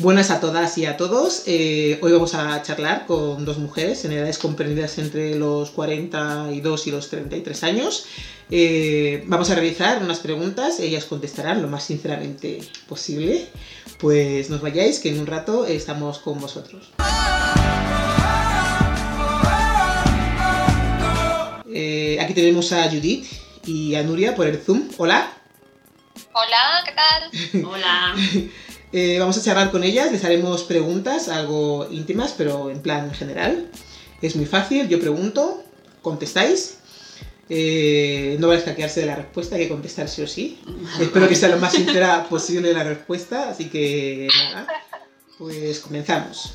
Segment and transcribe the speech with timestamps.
[0.00, 1.42] Buenas a todas y a todos.
[1.46, 6.90] Eh, hoy vamos a charlar con dos mujeres en edades comprendidas entre los 42 y
[6.92, 8.06] los 33 años.
[8.48, 13.48] Eh, vamos a realizar unas preguntas, ellas contestarán lo más sinceramente posible.
[13.98, 16.90] Pues nos vayáis, que en un rato estamos con vosotros.
[21.74, 23.26] Eh, aquí tenemos a Judith
[23.66, 24.90] y a Nuria por el Zoom.
[24.96, 25.32] Hola.
[26.32, 27.64] Hola, ¿qué tal?
[27.66, 28.14] Hola.
[28.92, 33.70] Eh, vamos a charlar con ellas, les haremos preguntas, algo íntimas, pero en plan general.
[34.22, 35.62] Es muy fácil, yo pregunto,
[36.02, 36.78] contestáis.
[37.50, 40.58] Eh, no vais a hackearse de la respuesta, hay que contestar sí o sí.
[41.00, 44.66] Espero que sea lo más sincera posible la respuesta, así que nada,
[45.38, 46.54] pues comenzamos.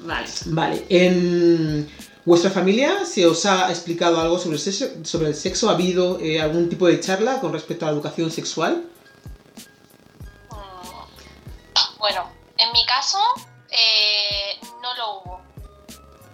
[0.00, 0.28] Vale.
[0.46, 1.88] Vale, en
[2.24, 5.70] vuestra familia se os ha explicado algo sobre el sexo, sobre el sexo?
[5.70, 8.84] ¿Ha habido eh, algún tipo de charla con respecto a la educación sexual?
[11.98, 13.18] Bueno, en mi caso
[13.70, 15.40] eh, no lo hubo.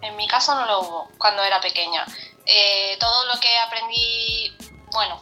[0.03, 2.05] En mi caso no lo hubo cuando era pequeña.
[2.47, 4.55] Eh, todo lo que aprendí,
[4.93, 5.21] bueno,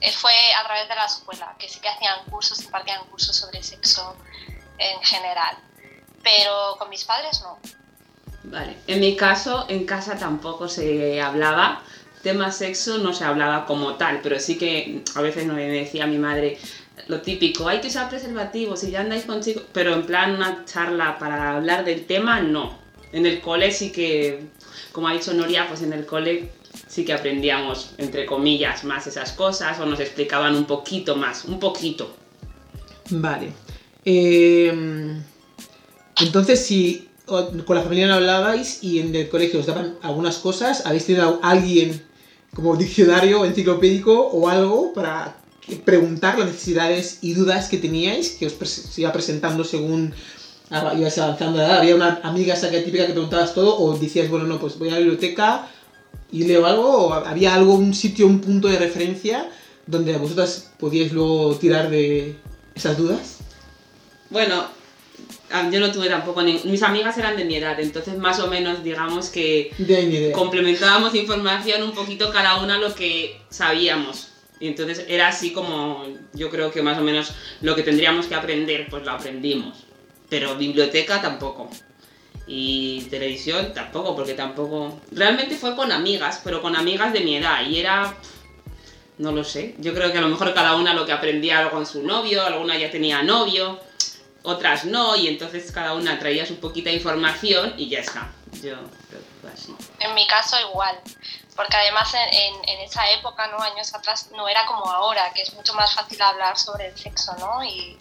[0.00, 3.62] eh, fue a través de la escuela, que sí que hacían cursos, impartían cursos sobre
[3.62, 4.16] sexo
[4.78, 5.56] en general.
[6.22, 7.58] Pero con mis padres no.
[8.44, 8.78] Vale.
[8.86, 11.82] En mi caso, en casa tampoco se hablaba.
[12.22, 16.16] Tema sexo no se hablaba como tal, pero sí que a veces me decía mi
[16.16, 16.58] madre,
[17.08, 20.64] lo típico, hay que usar preservativos y ya andáis con chicos, pero en plan una
[20.64, 22.78] charla para hablar del tema, no.
[23.12, 24.44] En el cole sí que,
[24.92, 26.50] como ha dicho Noria, pues en el cole
[26.88, 31.60] sí que aprendíamos, entre comillas, más esas cosas o nos explicaban un poquito más, un
[31.60, 32.14] poquito.
[33.10, 33.52] Vale.
[34.04, 35.22] Em,
[36.20, 40.84] entonces, si con la familia no hablabais y en el colegio os daban algunas cosas,
[40.84, 42.02] ¿habéis tenido alguien
[42.54, 45.36] como diccionario enciclopédico o algo para
[45.84, 50.14] preguntar las necesidades y dudas que teníais, que os iba presentando según
[50.70, 51.78] ibas avanzando de edad.
[51.78, 54.88] Había una amiga esa que típica que preguntabas todo, o decías, bueno, no, pues voy
[54.88, 55.68] a la biblioteca
[56.30, 59.48] y leo algo, o había algo, un sitio, un punto de referencia
[59.86, 62.36] donde vosotras podíais luego tirar de
[62.74, 63.38] esas dudas.
[64.30, 64.64] Bueno,
[65.70, 69.28] yo no tuve tampoco mis amigas eran de mi edad entonces más o menos digamos
[69.28, 69.70] que
[70.34, 74.33] complementábamos información un poquito cada una lo que sabíamos
[74.64, 78.34] y entonces era así como yo creo que más o menos lo que tendríamos que
[78.34, 79.84] aprender, pues lo aprendimos.
[80.30, 81.68] Pero biblioteca tampoco.
[82.46, 84.98] Y televisión tampoco, porque tampoco...
[85.12, 87.60] Realmente fue con amigas, pero con amigas de mi edad.
[87.68, 88.14] Y era...
[89.18, 89.74] No lo sé.
[89.80, 92.42] Yo creo que a lo mejor cada una lo que aprendía algo con su novio,
[92.42, 93.78] alguna ya tenía novio,
[94.44, 98.32] otras no, y entonces cada una traía su poquita información y ya está.
[98.62, 98.76] Yo
[99.10, 99.74] creo que fue así.
[100.00, 100.98] En mi caso igual
[101.56, 103.60] porque además en, esa época, ¿no?
[103.60, 107.34] años atrás, no era como ahora, que es mucho más fácil hablar sobre el sexo,
[107.38, 107.64] ¿no?
[107.64, 107.96] Y,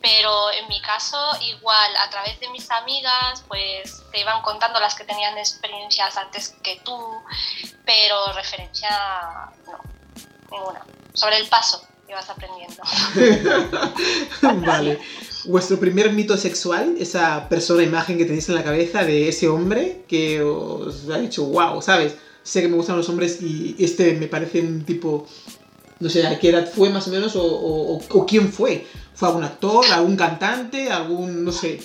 [0.00, 4.94] pero en mi caso, igual, a través de mis amigas, pues te iban contando las
[4.94, 6.98] que tenían experiencias antes que tú,
[7.84, 8.90] pero referencia,
[9.66, 9.80] no,
[10.50, 10.84] ninguna.
[11.14, 12.82] Sobre el paso ibas aprendiendo.
[14.66, 14.98] vale.
[15.46, 20.04] Vuestro primer mito sexual, esa persona, imagen que tenéis en la cabeza de ese hombre
[20.08, 22.16] que os ha dicho, wow, ¿sabes?
[22.46, 25.26] Sé que me gustan los hombres y este me parece un tipo,
[25.98, 27.34] no sé, ¿a qué edad fue más o menos?
[27.34, 28.86] O, o, quién fue?
[29.14, 31.80] ¿Fue algún actor, algún cantante, algún, no sé,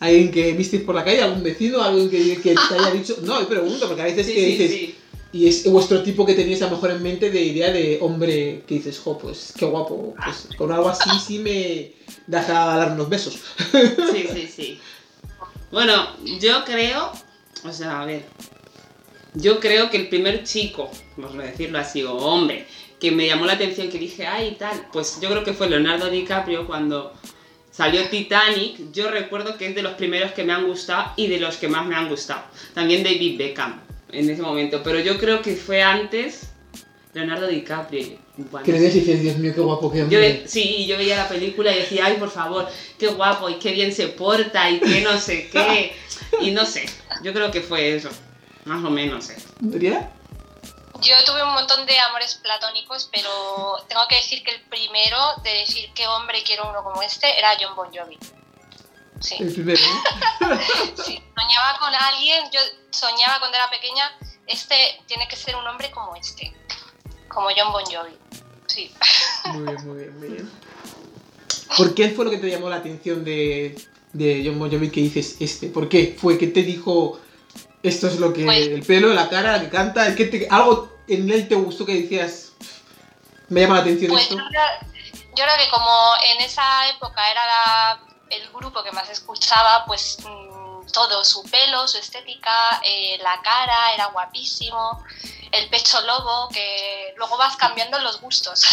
[0.00, 3.16] alguien que viste por la calle, algún vecino, alguien que, que te haya dicho?
[3.22, 4.94] No, yo pregunto, porque a veces que dices...
[5.34, 8.64] Y es vuestro tipo que teníais a lo mejor en mente de idea de hombre
[8.66, 11.94] que dices, jo, pues qué guapo, pues con algo así sí me
[12.26, 13.38] deja dar unos besos.
[14.12, 14.80] Sí, sí, sí.
[15.70, 16.06] Bueno,
[16.38, 17.12] yo creo,
[17.64, 18.26] o sea, a ver,
[19.34, 22.66] yo creo que el primer chico, vamos a decirlo así, o hombre,
[23.00, 26.08] que me llamó la atención, que dije, ay, tal, pues yo creo que fue Leonardo
[26.10, 27.12] DiCaprio cuando
[27.70, 28.92] salió Titanic.
[28.92, 31.68] Yo recuerdo que es de los primeros que me han gustado y de los que
[31.68, 32.42] más me han gustado.
[32.74, 33.80] También David Beckham
[34.12, 36.52] en ese momento, pero yo creo que fue antes
[37.14, 38.18] Leonardo DiCaprio.
[38.36, 41.74] Bueno, que le dices, Dios mío, qué guapo que yo, Sí, yo veía la película
[41.74, 45.18] y decía, ay, por favor, qué guapo y qué bien se porta y qué no
[45.18, 45.92] sé qué.
[46.40, 46.86] Y no sé,
[47.22, 48.08] yo creo que fue eso.
[48.64, 49.36] Más o menos, ¿eh?
[49.60, 53.28] Yo tuve un montón de amores platónicos, pero
[53.88, 57.50] tengo que decir que el primero de decir qué hombre quiero uno como este era
[57.60, 58.16] John Bon Jovi.
[59.20, 59.36] Sí.
[59.40, 59.80] El primero.
[61.04, 62.60] sí, soñaba con alguien, yo
[62.90, 64.16] soñaba cuando era pequeña,
[64.46, 64.76] este
[65.06, 66.52] tiene que ser un hombre como este,
[67.28, 68.16] como John Bon Jovi.
[68.66, 68.92] Sí.
[69.46, 70.50] Muy bien, muy bien, muy bien.
[71.76, 73.74] ¿Por qué fue lo que te llamó la atención de,
[74.12, 75.68] de John Bon Jovi que dices este?
[75.68, 76.16] ¿Por qué?
[76.20, 77.18] ¿Fue que te dijo
[77.82, 78.44] esto es lo que.
[78.44, 80.14] Pues- el pelo, la cara, que canta.
[80.14, 82.52] Que te, algo en él te gustó que decías.
[83.48, 84.36] Me llama la atención pues esto.
[84.36, 88.00] Yo creo, que como en esa época era
[88.30, 93.92] el grupo que más escuchaba, pues mm, todo, su pelo, su estética, eh, la cara,
[93.94, 95.04] era guapísimo,
[95.50, 98.66] el pecho lobo, que luego vas cambiando los gustos,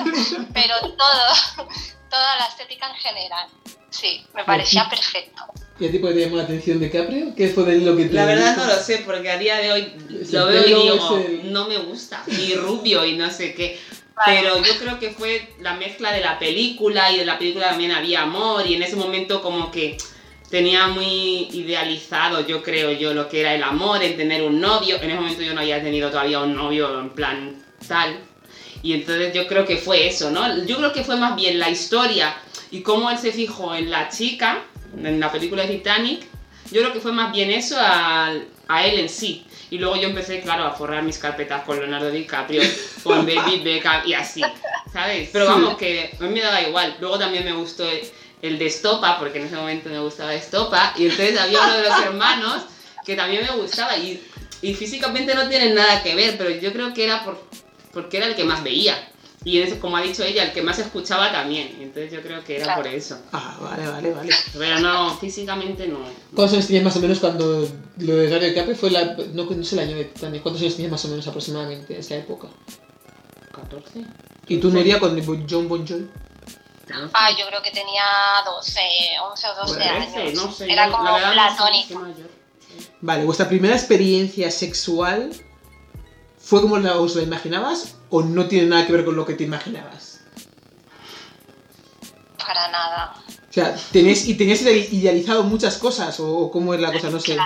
[0.54, 1.68] pero todo,
[2.10, 3.48] toda la estética en general,
[3.90, 5.44] sí, me parecía perfecto.
[5.78, 7.34] ¿Y a ti te llamó la atención de Caprio?
[7.36, 9.72] ¿Qué fue de lo que te La verdad no lo sé, porque a día de
[9.72, 9.92] hoy
[10.32, 13.78] lo veo y digo, no me gusta, y rubio y no sé qué.
[14.24, 17.92] Pero yo creo que fue la mezcla de la película y de la película también
[17.92, 19.98] había amor y en ese momento como que
[20.50, 24.96] tenía muy idealizado, yo creo yo, lo que era el amor, el tener un novio.
[25.02, 28.18] En ese momento yo no había tenido todavía un novio en plan tal.
[28.82, 30.64] Y entonces yo creo que fue eso, ¿no?
[30.64, 32.34] Yo creo que fue más bien la historia
[32.70, 34.62] y cómo él se fijó en la chica,
[34.96, 36.26] en la película de Titanic.
[36.70, 38.32] Yo creo que fue más bien eso a,
[38.68, 39.46] a él en sí.
[39.70, 42.62] Y luego yo empecé, claro, a forrar mis carpetas con Leonardo DiCaprio,
[43.02, 44.42] con David Beckham y así,
[44.92, 45.30] ¿sabes?
[45.32, 46.96] Pero vamos, que a mí me daba igual.
[47.00, 47.84] Luego también me gustó
[48.42, 51.82] el de Estopa, porque en ese momento me gustaba Estopa, y entonces había uno de
[51.82, 52.62] los hermanos
[53.04, 54.22] que también me gustaba y,
[54.62, 57.44] y físicamente no tienen nada que ver, pero yo creo que era por,
[57.92, 58.96] porque era el que más veía.
[59.44, 61.78] Y es, como ha dicho ella, el que más escuchaba también.
[61.80, 63.18] Entonces yo creo que era por eso.
[63.32, 64.34] Ah, vale, vale, vale.
[64.58, 65.98] Pero no, físicamente no.
[66.34, 67.68] ¿Cuántos años tenías más o menos cuando
[67.98, 69.16] lo de Radio Cape fue la.
[69.34, 70.42] No, no sé el año de Titanic.
[70.42, 72.48] ¿Cuántos años tenías más o menos aproximadamente en esa época?
[73.52, 74.04] 14.
[74.48, 75.16] ¿Y tú, Nuria, con
[75.48, 76.08] John Bon Jovi?
[77.12, 78.04] Ah, yo creo que tenía
[78.44, 78.80] 12,
[79.30, 80.34] 11 o 12 años.
[80.34, 82.04] No sé, Era como platónico.
[83.00, 85.30] Vale, ¿vuestra primera experiencia sexual
[86.46, 89.42] fue como os la imaginabas o no tiene nada que ver con lo que te
[89.42, 90.20] imaginabas?
[92.38, 93.14] Para nada.
[93.50, 97.10] O sea, ¿tenías, ¿y tenías idealizado muchas cosas o, cómo es la cosa?
[97.10, 97.36] No sé.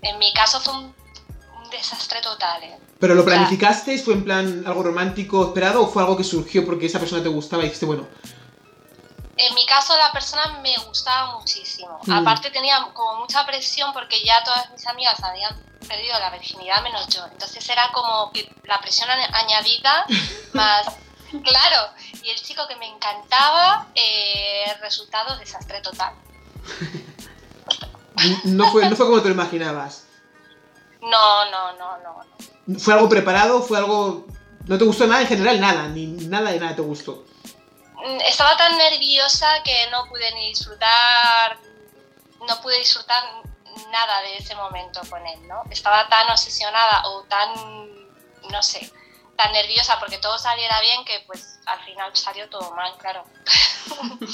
[0.00, 0.94] En mi caso fue un,
[1.70, 2.62] desastre total.
[2.62, 2.78] ¿eh?
[2.98, 4.02] ¿Pero lo planificasteis?
[4.02, 7.28] ¿Fue en plan algo romántico esperado o fue algo que surgió porque esa persona te
[7.28, 8.06] gustaba y dijiste, bueno,
[9.36, 11.98] en mi caso la persona me gustaba muchísimo.
[12.04, 12.12] Mm.
[12.12, 15.54] Aparte tenía como mucha presión porque ya todas mis amigas habían
[15.86, 17.24] perdido la virginidad menos yo.
[17.30, 18.30] Entonces era como
[18.64, 20.06] la presión añadida
[20.52, 20.86] más...
[21.32, 26.12] Claro, y el chico que me encantaba, eh, resultado desastre total.
[28.44, 30.04] no, fue, no fue como te lo imaginabas.
[31.00, 32.78] No, no, no, no.
[32.78, 33.62] ¿Fue algo preparado?
[33.62, 34.26] ¿Fue algo...
[34.66, 35.58] ¿No te gustó nada en general?
[35.58, 37.24] Nada, ni nada de nada te gustó.
[38.04, 41.58] Mm, estaba tan nerviosa que no pude ni disfrutar,
[42.48, 43.22] no pude disfrutar
[43.90, 45.62] nada de ese momento con él, ¿no?
[45.70, 47.50] Estaba tan obsesionada o tan,
[48.50, 48.90] no sé,
[49.36, 53.24] tan nerviosa porque todo saliera bien que pues al final salió todo mal, claro.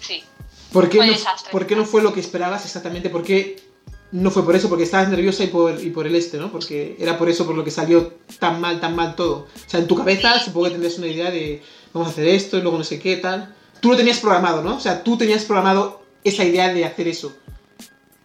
[0.00, 0.24] sí.
[0.72, 1.14] ¿Por qué, no,
[1.52, 3.10] ¿Por qué no fue lo que esperabas exactamente?
[3.10, 3.73] ¿Por qué
[4.14, 4.68] no fue por eso?
[4.68, 6.52] Porque estabas nerviosa y por, y por el este, ¿no?
[6.52, 9.48] Porque era por eso por lo que salió tan mal, tan mal todo.
[9.56, 12.56] O sea, en tu cabeza supongo que tendrías una idea de vamos a hacer esto
[12.56, 13.52] y luego no sé qué, tal.
[13.80, 14.76] Tú lo tenías programado, ¿no?
[14.76, 17.36] O sea, tú tenías programado esa idea de hacer eso.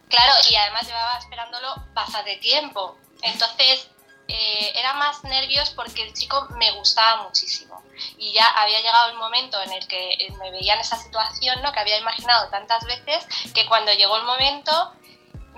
[0.08, 2.96] Claro, y además llevaba esperándolo bastante tiempo.
[3.22, 3.88] Entonces,
[4.28, 7.82] eh, era más nervios porque el chico me gustaba muchísimo.
[8.16, 11.72] Y ya había llegado el momento en el que me veía en esa situación, ¿no?
[11.72, 14.92] Que había imaginado tantas veces que cuando llegó el momento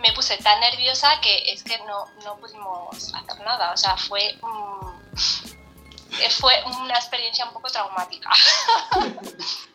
[0.02, 3.72] me puse tan nerviosa que es que no, no pudimos hacer nada.
[3.72, 4.38] O sea, fue...
[6.38, 8.28] Fue una experiencia un poco traumática.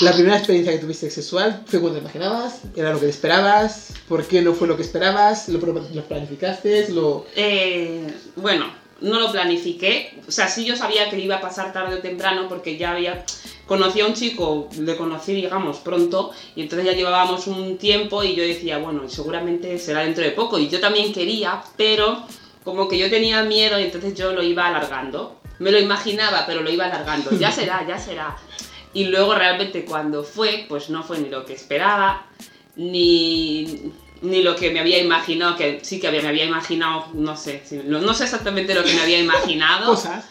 [0.00, 4.26] La primera experiencia que tuviste sexual fue cuando te imaginabas, era lo que esperabas, ¿por
[4.26, 5.48] qué no fue lo que esperabas?
[5.48, 6.88] ¿Lo, planificaste?
[6.90, 7.26] Lo...
[7.34, 11.96] Eh, bueno, no lo planifiqué, o sea, sí yo sabía que iba a pasar tarde
[11.96, 13.24] o temprano porque ya había
[13.68, 18.34] conocí a un chico, le conocí, digamos, pronto, y entonces ya llevábamos un tiempo y
[18.34, 20.58] yo decía, bueno, seguramente será dentro de poco.
[20.58, 22.24] Y yo también quería, pero
[22.64, 25.40] como que yo tenía miedo y entonces yo lo iba alargando.
[25.58, 27.30] Me lo imaginaba, pero lo iba alargando.
[27.38, 28.36] Ya será, ya será.
[28.94, 32.26] Y luego realmente cuando fue, pues no fue ni lo que esperaba,
[32.76, 37.62] ni, ni lo que me había imaginado, que sí que me había imaginado, no sé,
[37.84, 39.86] no, sé exactamente lo que me había imaginado.
[39.94, 40.24] Cosas,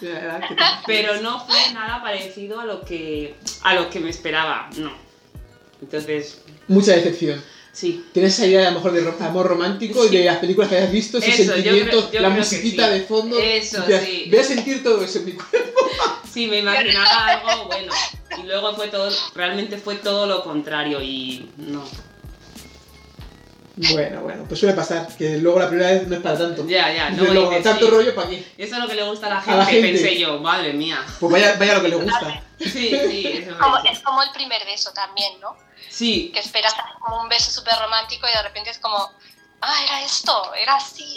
[0.86, 4.92] pero no fue nada parecido a lo que, a lo que me esperaba, no.
[5.82, 6.42] Entonces...
[6.68, 7.42] Mucha decepción.
[7.72, 8.04] Sí.
[8.12, 10.92] Tienes esa idea a lo mejor de amor romántico y de las películas que hayas
[10.92, 13.38] visto, ese sentimiento, la musiquita de fondo.
[13.38, 14.26] Eso, sí.
[14.32, 15.58] Voy a sentir todo eso en mi cuerpo.
[16.34, 17.92] Sí, me imaginaba algo bueno.
[18.38, 21.84] Y luego fue todo, realmente fue todo lo contrario y no.
[23.78, 26.68] Bueno, bueno, pues suele pasar, que luego la primera vez no es para tanto.
[26.68, 27.26] Ya, ya, no.
[27.26, 28.44] Luego, tanto rollo para qué.
[28.58, 31.04] Eso es lo que le gusta a la gente, pensé yo, madre mía.
[31.20, 32.44] Pues vaya, vaya lo que le gusta.
[32.60, 33.56] Sí, sí, eso
[33.92, 35.56] es como el primer beso también, ¿no?
[35.90, 36.32] Sí.
[36.34, 38.98] Que esperas como un beso súper romántico y de repente es como,
[39.62, 41.16] ah, era esto, era así.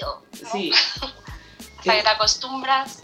[0.53, 0.71] Sí.
[1.79, 3.03] hasta que te acostumbras.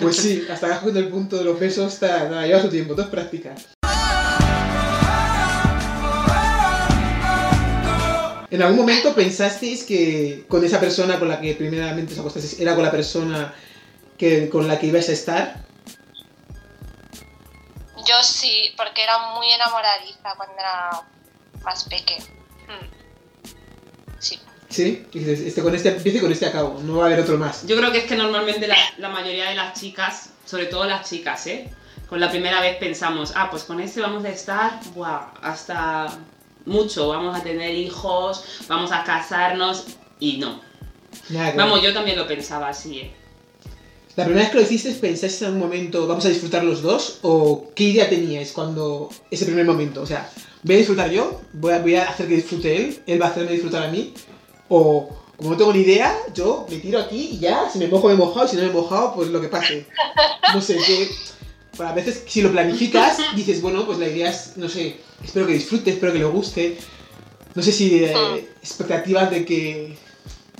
[0.00, 2.94] Pues sí, hasta que has el punto de los besos, está, nada, lleva su tiempo,
[2.94, 3.54] todo es práctica.
[8.54, 12.76] ¿En algún momento pensasteis que con esa persona con la que primeramente os acostasteis era
[12.76, 13.52] con la persona
[14.16, 15.56] que, con la que ibais a estar?
[18.06, 21.02] Yo sí, porque era muy enamoradiza cuando era
[21.64, 22.26] más pequeña.
[22.68, 22.86] Hmm.
[24.20, 24.38] Sí.
[24.68, 27.66] Sí, este, con este empiece y con este acabo, no va a haber otro más.
[27.66, 31.10] Yo creo que es que normalmente la, la mayoría de las chicas, sobre todo las
[31.10, 31.74] chicas, ¿eh?
[32.08, 36.06] con la primera vez pensamos, ah, pues con este vamos a estar, wow, hasta
[36.66, 39.84] mucho, vamos a tener hijos, vamos a casarnos
[40.18, 40.60] y no.
[41.56, 43.12] Vamos, yo también lo pensaba así, ¿eh?
[44.16, 47.18] ¿La primera vez que lo hiciste pensaste en un momento, vamos a disfrutar los dos?
[47.22, 50.02] ¿O qué idea teníais cuando ese primer momento?
[50.02, 50.30] O sea,
[50.62, 53.30] voy a disfrutar yo, voy a, voy a hacer que disfrute él, él va a
[53.30, 54.14] hacerme disfrutar a mí.
[54.68, 58.06] O como no tengo ni idea, yo me tiro aquí y ya, si me mojo
[58.06, 59.86] me he mojado, si no me he mojado, pues lo que pase.
[60.54, 60.78] No sé,
[61.76, 65.46] que a veces si lo planificas, dices, bueno, pues la idea es, no sé, espero
[65.46, 66.78] que disfrute, espero que le guste.
[67.54, 68.38] No sé si eh, hmm.
[68.62, 69.96] expectativas de que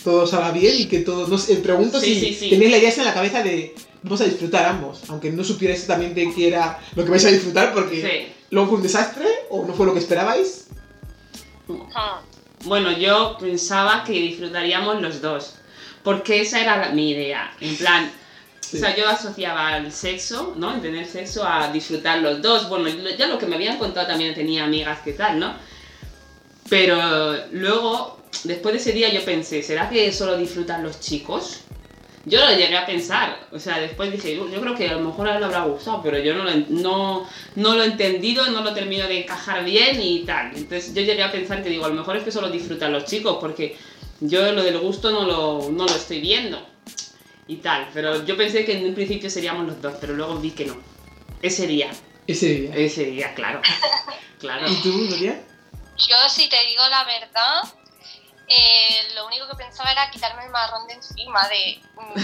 [0.02, 1.26] todo salga bien y que todo...
[1.26, 5.00] No sé, pregunto si tenéis la idea en la cabeza de vamos a disfrutar ambos,
[5.08, 8.82] aunque no supiera exactamente qué era lo que vais a disfrutar porque luego fue un
[8.82, 10.66] desastre o no fue lo que esperabais.
[11.66, 11.80] Hmm.
[12.64, 15.54] Bueno, yo pensaba que disfrutaríamos los dos,
[16.02, 18.10] porque esa era mi idea, en plan
[18.72, 20.74] o sea, yo asociaba el sexo, ¿no?
[20.74, 22.68] En tener sexo a disfrutar los dos.
[22.68, 25.54] Bueno, ya lo que me habían contado también tenía amigas que tal, ¿no?
[26.68, 31.60] Pero luego, después de ese día yo pensé, ¿será que solo disfrutan los chicos?
[32.26, 35.28] Yo lo llegué a pensar, o sea, después dije, yo, creo que a lo mejor
[35.28, 38.62] a él le habrá gustado, pero yo no lo, no, no lo he entendido, no
[38.62, 40.56] lo termino de encajar bien y tal.
[40.56, 43.04] Entonces yo llegué a pensar que digo, a lo mejor es que solo disfrutan los
[43.04, 43.76] chicos, porque
[44.20, 46.73] yo lo del gusto no lo, no lo estoy viendo
[47.46, 47.88] y tal.
[47.92, 50.76] Pero yo pensé que en un principio seríamos los dos, pero luego vi que no.
[51.42, 51.90] Ese día.
[52.26, 52.74] Ese día.
[52.74, 53.60] Ese día, claro.
[54.38, 54.68] claro.
[54.68, 55.42] ¿Y tú, Nuria?
[55.96, 57.62] Yo, si te digo la verdad,
[58.48, 62.20] eh, lo único que pensaba era quitarme el marrón de encima, de mm,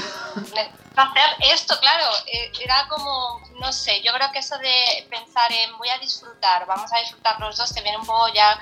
[0.97, 2.07] hacer esto, claro.
[2.27, 6.67] Eh, era como, no sé, yo creo que eso de pensar en voy a disfrutar,
[6.67, 8.59] vamos a disfrutar los dos, te viene un poco ya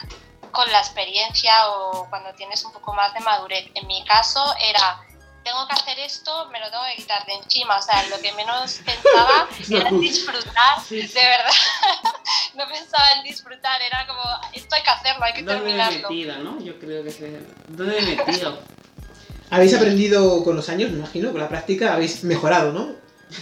[0.53, 3.67] con la experiencia o cuando tienes un poco más de madurez.
[3.75, 5.01] En mi caso era
[5.49, 7.79] tengo que hacer esto, me lo tengo que quitar de encima.
[7.79, 11.53] O sea, lo que menos pensaba era disfrutar, de verdad.
[12.55, 16.01] no pensaba en disfrutar, era como, esto hay que hacerlo, hay que ¿Dónde terminarlo.
[16.03, 16.61] ¿Dónde he metido, no?
[16.63, 17.41] Yo creo que se...
[17.69, 18.59] ¿Dónde he metido?
[19.51, 22.93] Habéis aprendido con los años, me imagino, con la práctica habéis mejorado, ¿no?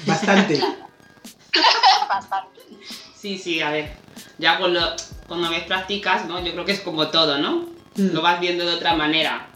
[0.05, 0.61] Bastante.
[2.09, 2.61] Bastante.
[3.17, 3.97] Sí, sí, a ver.
[4.39, 4.95] Ya con lo,
[5.27, 6.39] cuando ves prácticas, ¿no?
[6.45, 7.67] Yo creo que es como todo, ¿no?
[7.97, 8.13] Mm.
[8.13, 9.49] Lo vas viendo de otra manera.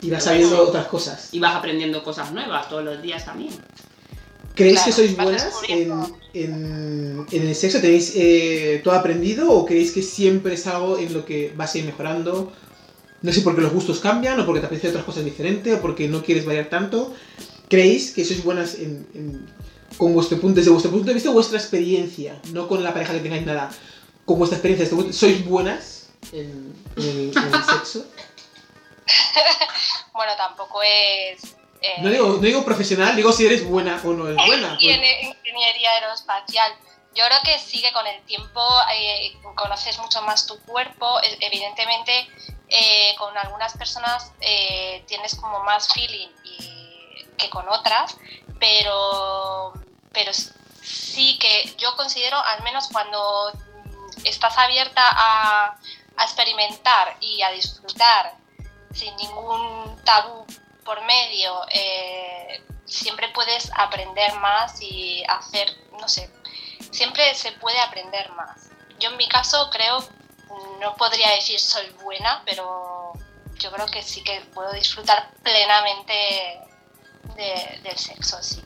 [0.00, 1.28] Y vas sabiendo otras cosas.
[1.32, 3.52] Y vas aprendiendo cosas nuevas todos los días también.
[4.54, 5.92] ¿Creéis que sois buenas en,
[6.34, 7.80] en, el sexo?
[7.80, 11.78] ¿Tenéis eh, todo aprendido o creéis que siempre es algo en lo que vas a
[11.78, 12.52] ir mejorando?
[13.22, 16.08] No sé, porque los gustos cambian o porque te apetece otras cosas diferentes o porque
[16.08, 17.14] no quieres variar tanto.
[17.68, 19.46] ¿Creéis que sois buenas en,
[19.96, 22.40] con vuestro punto, desde vuestro punto de vista, vuestra experiencia?
[22.52, 23.70] No con la pareja que tengáis nada.
[24.24, 28.06] Con vuestra experiencia, ¿sois buenas en, en el sexo?
[30.12, 31.56] bueno, tampoco es...
[31.80, 34.76] Eh, no, digo, profesional, digo si eres buena o no es buena.
[34.80, 35.36] Y en pues.
[35.44, 36.72] ingeniería aeroespacial.
[37.14, 38.60] Yo creo que sí que con el tiempo
[38.92, 41.20] eh, conoces mucho más tu cuerpo.
[41.40, 42.28] Evidentemente,
[42.68, 44.32] eh, con algunas personas
[45.06, 46.28] tienes como más feeling
[47.36, 48.16] que con otras,
[48.58, 49.72] pero,
[50.12, 50.32] pero
[50.82, 53.52] sí que yo considero, al menos cuando
[54.24, 55.78] estás abierta a,
[56.16, 58.34] a experimentar y a disfrutar
[58.92, 60.44] sin ningún tabú
[60.84, 65.68] por medio, eh, siempre puedes aprender más y hacer,
[66.00, 66.30] no sé,
[66.90, 68.70] siempre se puede aprender más.
[68.98, 70.02] Yo en mi caso creo,
[70.80, 73.12] no podría decir soy buena, pero
[73.58, 76.60] yo creo que sí que puedo disfrutar plenamente
[77.36, 78.62] del sexo, sí.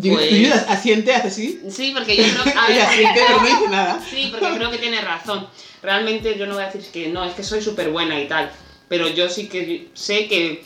[0.00, 0.52] Pues...
[0.68, 1.62] asiente, hace sí?
[1.70, 2.82] Sí, porque yo creo que...
[2.82, 4.00] asiente, pero no dice nada.
[4.08, 5.48] Sí, porque creo que tiene razón
[5.82, 8.50] realmente yo no voy a decir que no, es que soy súper buena y tal,
[8.88, 10.64] pero yo sí que sé que...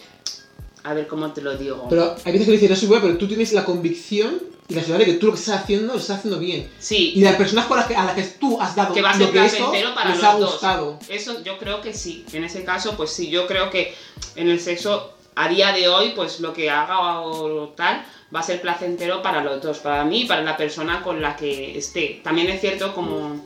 [0.85, 1.87] A ver, ¿cómo te lo digo?
[1.90, 4.82] Pero hay veces que dicen, no soy buena, pero tú tienes la convicción y la
[4.82, 6.68] seguridad de que tú lo que estás haciendo lo estás haciendo bien.
[6.78, 7.12] Sí.
[7.16, 9.46] Y las personas a las que tú has dado que va a ser lo que
[9.46, 10.99] eso, para les los ha gustado.
[11.08, 12.25] Eso yo creo que sí.
[12.32, 13.94] En ese caso, pues sí, yo creo que
[14.37, 18.04] en el sexo a día de hoy, pues lo que haga o tal
[18.35, 21.37] va a ser placentero para los dos, para mí y para la persona con la
[21.37, 22.20] que esté.
[22.25, 23.44] También es cierto como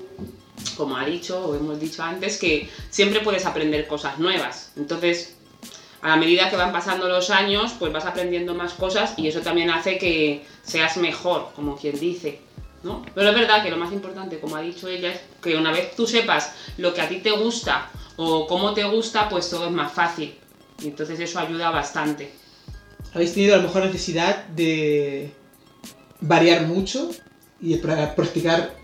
[0.77, 4.73] como ha dicho o hemos dicho antes, que siempre puedes aprender cosas nuevas.
[4.77, 5.37] Entonces,
[6.03, 9.71] a medida que van pasando los años, pues vas aprendiendo más cosas y eso también
[9.71, 12.41] hace que seas mejor, como quien dice.
[12.83, 13.05] ¿no?
[13.15, 15.95] Pero es verdad que lo más importante, como ha dicho ella, es que una vez
[15.95, 19.73] tú sepas lo que a ti te gusta o cómo te gusta, pues todo es
[19.73, 20.35] más fácil.
[20.83, 22.33] Y entonces eso ayuda bastante.
[23.13, 25.33] ¿Habéis tenido a lo mejor necesidad de
[26.21, 27.11] variar mucho
[27.61, 28.80] y practicar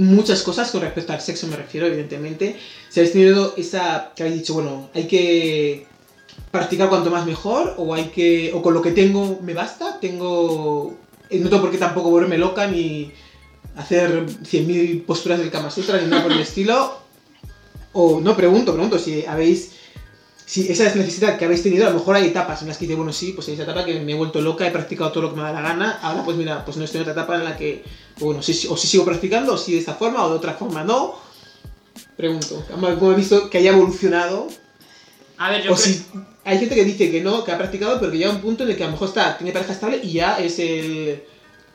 [0.00, 2.56] muchas cosas con respecto al sexo, me refiero, evidentemente?
[2.88, 5.86] Si habéis tenido esa que habéis dicho, bueno, hay que
[6.50, 10.96] practicar cuanto más mejor o hay que o con lo que tengo me basta, tengo
[11.28, 13.12] eh, no tengo por qué tampoco volverme loca ni
[13.76, 16.98] hacer 100.000 posturas del Kama Sutra ni nada por el estilo.
[17.92, 19.72] O no pregunto, pregunto si habéis
[20.50, 22.84] si esa es necesidad que habéis tenido, a lo mejor hay etapas en las que
[22.84, 25.22] dice, bueno, sí, pues hay esa etapa que me he vuelto loca, he practicado todo
[25.22, 27.36] lo que me da la gana, ahora pues mira, pues no estoy en otra etapa
[27.36, 27.84] en la que,
[28.20, 30.84] bueno, sí, o sí sigo practicando, o sí de esta forma, o de otra forma
[30.84, 31.14] no.
[32.16, 34.48] Pregunto, ¿cómo he visto que haya evolucionado?
[35.38, 36.04] A ver, yo o si
[36.44, 38.64] hay gente que dice que no, que ha practicado, pero que llega a un punto
[38.64, 41.22] en el que a lo mejor está, tiene pareja estable y ya es el...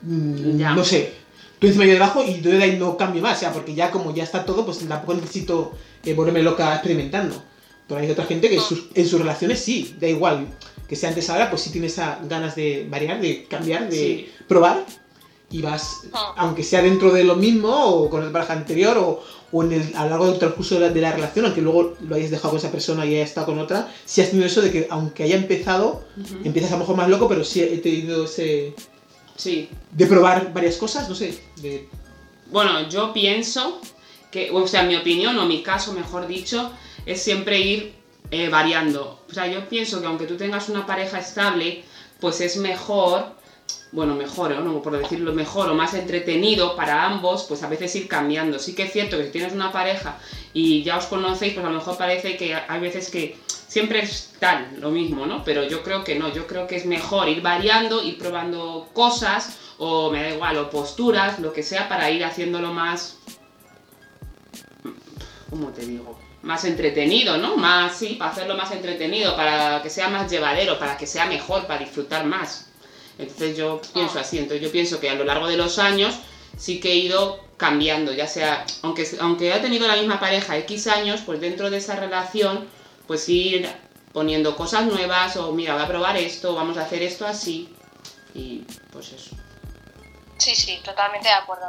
[0.02, 1.12] Mm, no sé,
[1.58, 3.90] tú encima y debajo y yo de ahí no cambio más, o sea, porque ya
[3.90, 5.72] como ya está todo, pues tampoco necesito
[6.04, 7.42] eh, volverme loca experimentando.
[7.88, 8.56] Pero hay otra gente que
[8.94, 10.48] en sus, relaciones sí, da igual.
[10.88, 11.96] Que sea antes ahora, pues sí tienes
[12.28, 14.84] ganas de variar, de cambiar, de probar.
[15.50, 16.34] Y vas, ah.
[16.36, 19.22] aunque sea dentro de lo mismo, o con el pareja anterior, o,
[19.52, 21.94] o en el, a lo largo del transcurso de la, de la, relación, aunque luego
[22.00, 24.60] lo hayas dejado con esa persona y haya estado con otra, sí has tenido eso
[24.60, 26.04] de que, aunque haya empezado,
[26.42, 28.74] empiezas a lo mejor más loco, pero sí he tenido ese.
[29.36, 29.68] Sí.
[29.92, 31.38] De probar varias cosas, no sé.
[31.62, 31.88] De...
[32.50, 33.80] Bueno, yo pienso
[34.30, 36.72] que, o sea, mi opinión, o mi caso, mejor dicho,
[37.04, 37.94] es siempre ir
[38.30, 39.20] eh, variando.
[39.30, 41.84] O sea, yo pienso que aunque tú tengas una pareja estable,
[42.20, 43.35] pues es mejor,
[43.92, 44.82] bueno, mejor, ¿no?
[44.82, 48.58] por decirlo mejor o más entretenido para ambos, pues a veces ir cambiando.
[48.58, 50.18] Sí que es cierto que si tienes una pareja
[50.52, 54.34] y ya os conocéis, pues a lo mejor parece que hay veces que siempre es
[54.38, 55.44] tal, lo mismo, ¿no?
[55.44, 59.58] Pero yo creo que no, yo creo que es mejor ir variando, ir probando cosas,
[59.78, 63.18] o me da igual, o posturas, lo que sea, para ir haciéndolo más...
[65.50, 66.18] ¿Cómo te digo?
[66.42, 67.56] más entretenido, ¿no?
[67.56, 71.66] Más, sí, para hacerlo más entretenido, para que sea más llevadero, para que sea mejor,
[71.66, 72.65] para disfrutar más.
[73.18, 76.14] Entonces yo pienso así, entonces yo pienso que a lo largo de los años
[76.56, 80.86] sí que he ido cambiando, ya sea, aunque, aunque he tenido la misma pareja X
[80.88, 82.68] años, pues dentro de esa relación,
[83.06, 83.70] pues ir
[84.12, 87.74] poniendo cosas nuevas, o mira, voy a probar esto, vamos a hacer esto así,
[88.34, 88.58] y
[88.92, 89.34] pues eso.
[90.38, 91.68] Sí, sí, totalmente de acuerdo.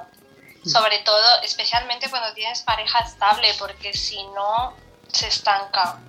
[0.65, 4.73] Sobre todo, especialmente cuando tienes pareja estable, porque si no,
[5.07, 5.99] se estanca.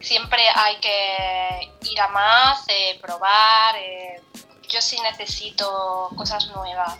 [0.00, 3.76] Siempre hay que ir a más, eh, probar.
[3.76, 4.20] Eh,
[4.68, 6.96] yo sí necesito cosas nuevas.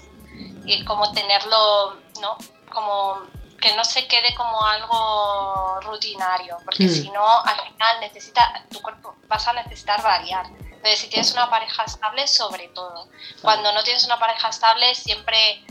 [0.65, 2.37] Y como tenerlo, ¿no?
[2.73, 3.21] Como
[3.61, 6.91] que no se quede como algo rutinario, porque mm.
[6.91, 10.47] si no, al final necesita, tu cuerpo vas a necesitar variar.
[10.47, 13.09] Entonces, si tienes una pareja estable, sobre todo.
[13.41, 15.65] Cuando no tienes una pareja estable, siempre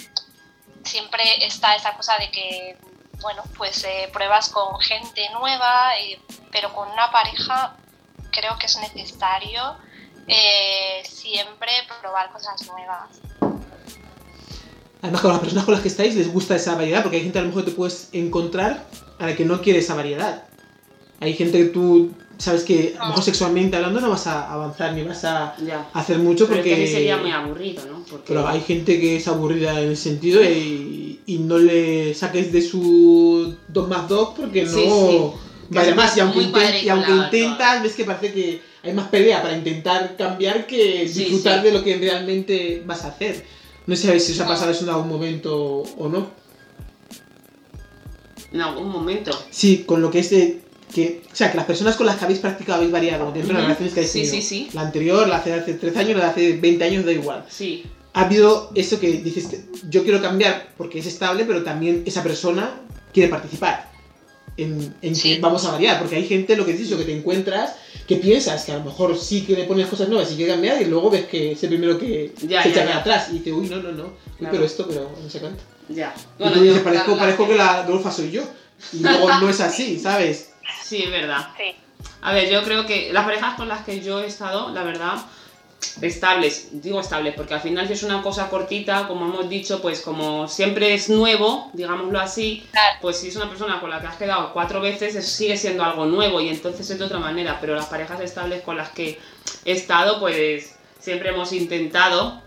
[0.84, 2.78] siempre está esa cosa de que,
[3.22, 6.20] bueno, pues eh, pruebas con gente nueva, eh,
[6.52, 7.76] pero con una pareja
[8.32, 9.78] creo que es necesario
[10.32, 11.70] eh, siempre
[12.02, 13.10] probar cosas nuevas.
[15.02, 17.40] Además, con las personas con las que estáis les gusta esa variedad, porque hay gente
[17.40, 18.86] a lo mejor que te puedes encontrar
[19.20, 20.44] a la que no quiere esa variedad.
[21.20, 23.26] Hay gente que tú sabes que a lo mejor ah.
[23.26, 25.56] sexualmente hablando no vas a avanzar ni vas a
[25.94, 26.76] hacer mucho porque...
[26.76, 28.04] Pero sería muy aburrido, ¿no?
[28.26, 32.62] Pero hay gente que es aburrida en ese sentido y, y no le saques de
[32.62, 35.52] su 2 más 2 porque no...
[35.70, 39.56] Vale más, y aunque, y aunque intentas, ves que parece que hay más pelea para
[39.56, 43.46] intentar cambiar que disfrutar de lo que realmente vas a hacer.
[43.86, 46.30] No sé si os ha pasado eso en algún momento o no.
[48.52, 49.32] En algún momento.
[49.50, 50.62] Sí, con lo que es de
[50.94, 53.54] que, o sea, que las personas con las que habéis practicado habéis variado dentro de
[53.54, 54.32] las relaciones que habéis tenido.
[54.32, 54.70] Sí, sí, sí.
[54.74, 57.46] La anterior, la hace, hace 13 años, la de hace 20 años, da igual.
[57.50, 57.86] Sí.
[58.14, 59.48] Ha habido eso que dices,
[59.90, 62.82] yo quiero cambiar porque es estable, pero también esa persona
[63.14, 63.91] quiere participar
[64.64, 66.00] en, en que vamos a variar.
[66.00, 67.76] Porque hay gente, lo que dices, lo que te encuentras,
[68.08, 70.82] que piensas que a lo mejor sí que le pones cosas nuevas y quiere cambiar,
[70.82, 73.68] y luego ves que es el primero que se echa para atrás y dice, uy,
[73.68, 75.64] no, no, no, pero esto, pero no sé cuánto.
[75.90, 76.14] Ya.
[76.38, 78.44] Bueno, y tú dices, parezco, parezco que la golfa soy yo.
[78.94, 80.54] Y luego no es así, ¿sabes?
[80.84, 81.50] Sí, es verdad.
[82.22, 85.18] A ver, yo creo que las parejas con las que yo he estado, la verdad,
[86.02, 90.02] estables, digo estables, porque al final si es una cosa cortita, como hemos dicho, pues
[90.02, 92.66] como siempre es nuevo, digámoslo así,
[93.02, 96.06] pues si es una persona con la que has quedado cuatro veces, sigue siendo algo
[96.06, 99.20] nuevo y entonces es de otra manera, pero las parejas estables con las que
[99.66, 102.42] he estado, pues siempre hemos intentado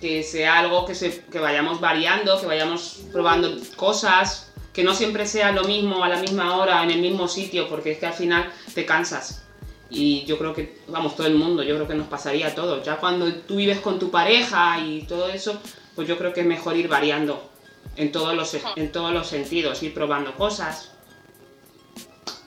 [0.00, 5.26] que sea algo que, se, que vayamos variando, que vayamos probando cosas, que no siempre
[5.26, 8.14] sea lo mismo a la misma hora, en el mismo sitio, porque es que al
[8.14, 9.42] final te cansas.
[9.90, 12.84] Y yo creo que, vamos, todo el mundo, yo creo que nos pasaría a todos.
[12.84, 15.60] Ya cuando tú vives con tu pareja y todo eso,
[15.96, 17.50] pues yo creo que es mejor ir variando.
[17.96, 20.92] en todos los, en todos los sentidos, ir probando cosas.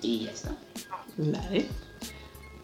[0.02, 0.52] Y ya está.
[1.18, 1.68] Vale.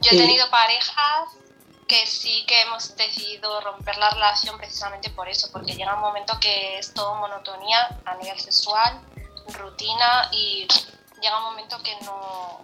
[0.01, 1.39] Yo he tenido parejas
[1.87, 6.39] que sí que hemos decidido romper la relación precisamente por eso, porque llega un momento
[6.39, 9.01] que es todo monotonía a nivel sexual,
[9.57, 10.67] rutina y
[11.21, 12.63] llega un momento que no,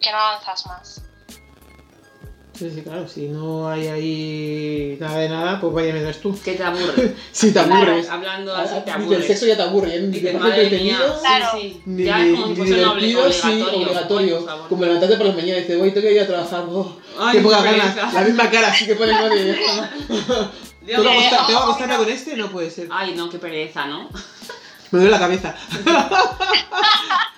[0.00, 1.02] que no avanzas más.
[2.56, 6.38] Sí, sí, claro, si no hay ahí nada de nada, pues vaya menos tú.
[6.44, 7.14] Que te aburre.
[7.32, 8.08] sí, te aburres.
[8.08, 9.16] Hablando así, te aburre.
[9.16, 10.00] El sexo ya te aburre.
[10.00, 11.46] Ni te mía, claro.
[11.52, 11.82] sí, sí.
[11.84, 13.32] Ni, ya es como ni, divertido, obligatorio.
[13.32, 14.46] Sí, obligatorio.
[14.68, 16.64] como levantarte por la mañana y dices, voy, tengo que ir a trabajar.
[16.68, 18.14] Oh, Ay, qué poca ganas.
[18.14, 19.58] La misma cara, así que pone madre.
[20.86, 22.36] ¿Te va a acostar con este?
[22.36, 22.86] No puede ser.
[22.90, 24.08] Ay, no, qué pereza, ¿no?
[24.94, 25.56] Me duele la cabeza.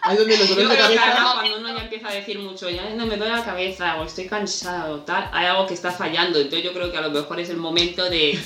[0.03, 1.03] Ahí donde nos duele la cabeza.
[1.33, 4.27] cuando uno ya empieza a decir mucho, ya no me duele la cabeza o estoy
[4.27, 6.39] cansado, tal, hay algo que está fallando.
[6.39, 8.39] Entonces yo creo que a lo mejor es el momento de.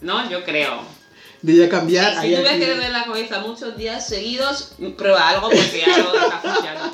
[0.00, 0.28] ¿No?
[0.28, 0.82] Yo creo.
[1.42, 2.20] De ya cambiar.
[2.20, 6.12] si tú ves que te duele la cabeza muchos días seguidos, prueba algo porque algo
[6.12, 6.90] está fallando.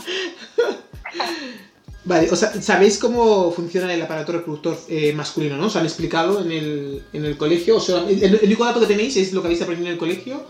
[2.04, 5.68] Vale, o sea, ¿sabéis cómo funciona el aparato reproductor eh, masculino, no?
[5.68, 7.78] ¿Os han explicado en el, en el colegio?
[7.78, 9.98] O sea, el, el, único dato que tenéis es lo que habéis aprendido en el
[9.98, 10.44] colegio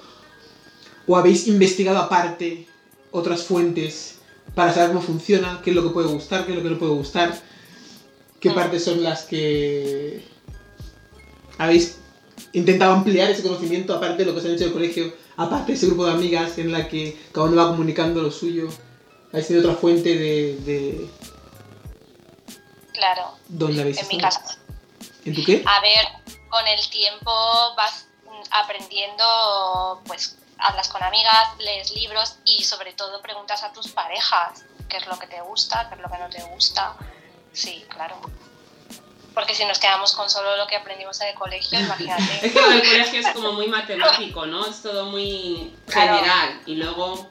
[1.07, 2.67] ¿O habéis investigado aparte
[3.11, 4.19] otras fuentes
[4.55, 6.79] para saber cómo funciona, qué es lo que puede gustar, qué es lo que no
[6.79, 7.41] puede gustar?
[8.41, 10.25] ¿Qué partes son las que
[11.59, 11.99] habéis
[12.53, 15.73] intentado ampliar ese conocimiento aparte de lo que os han hecho en el colegio, aparte
[15.73, 18.69] de ese grupo de amigas en la que cada uno va comunicando lo suyo?
[19.31, 21.09] ¿Habéis tenido otra fuente de,
[22.93, 23.33] Claro.
[23.49, 24.59] ¿Dónde habéis En mi casa.
[25.25, 25.63] ¿En tu qué?
[25.67, 26.07] A ver,
[26.49, 27.31] con el tiempo
[27.77, 28.07] vas
[28.51, 34.99] aprendiendo, pues, hablas con amigas, lees libros y sobre todo preguntas a tus parejas qué
[34.99, 36.97] es lo que te gusta, qué es lo que no te gusta.
[37.53, 38.21] Sí, claro.
[39.35, 42.23] Porque si nos quedamos con solo lo que aprendimos en el colegio, imagínate.
[42.47, 44.67] es que el colegio es como muy matemático, ¿no?
[44.67, 46.61] Es todo muy general.
[46.65, 47.29] Y luego,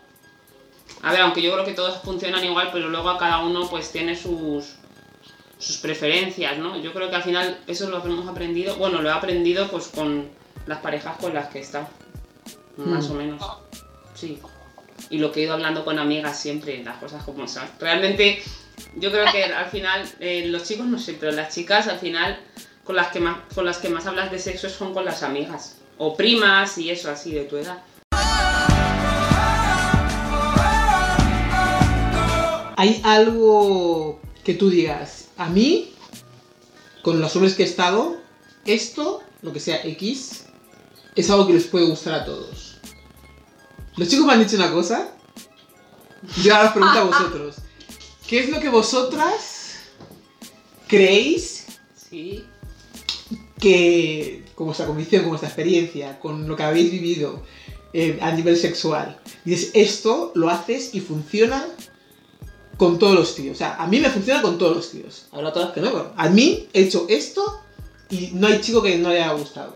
[1.02, 3.92] a ver, aunque yo creo que todos funcionan igual, pero luego a cada uno pues
[3.92, 4.76] tiene sus,
[5.58, 6.78] sus preferencias, ¿no?
[6.78, 8.76] Yo creo que al final eso es lo hemos aprendido.
[8.76, 10.30] Bueno, lo he aprendido pues con
[10.68, 11.88] las parejas con las que he estado
[12.78, 13.12] más mm.
[13.12, 13.44] o menos.
[14.14, 14.40] Sí.
[15.10, 17.64] Y lo que he ido hablando con amigas siempre, las cosas como son.
[17.80, 18.42] Realmente,
[18.96, 22.40] yo creo que al final, eh, los chicos no sé, pero las chicas al final,
[22.84, 25.78] con las, que más, con las que más hablas de sexo son con las amigas.
[25.98, 27.84] O primas y eso así de tu edad.
[32.78, 35.94] ¿Hay algo que tú digas, a mí,
[37.02, 38.18] con los hombres que he estado,
[38.66, 40.46] esto, lo que sea X,
[41.16, 42.64] es algo que les puede gustar a todos?
[43.98, 45.10] Los chicos me han dicho una cosa.
[46.44, 47.56] Yo ahora os pregunto a vosotros.
[48.28, 49.76] ¿Qué es lo que vosotras
[50.88, 52.44] creéis sí.
[53.60, 57.44] que, como vuestra convicción, como vuestra experiencia, con lo que habéis vivido
[57.94, 61.66] eh, a nivel sexual, dices, esto lo haces y funciona
[62.78, 63.56] con todos los tíos.
[63.56, 65.28] O sea, a mí me funciona con todos los tíos.
[65.32, 66.12] Habrá todas que no.
[66.16, 67.62] A mí he hecho esto
[68.10, 69.76] y no hay chico que no le haya gustado.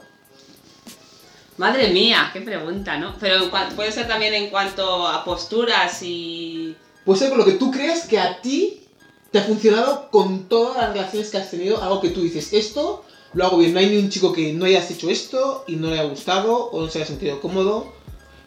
[1.59, 3.15] Madre mía, qué pregunta, ¿no?
[3.19, 6.73] Pero puede ser también en cuanto a posturas y...
[7.03, 8.83] Puede ser por lo que tú crees que a ti
[9.29, 13.03] te ha funcionado con todas las relaciones que has tenido, algo que tú dices, esto
[13.33, 15.89] lo hago bien, no hay ni un chico que no hayas hecho esto y no
[15.89, 17.91] le haya gustado o no se haya sentido cómodo.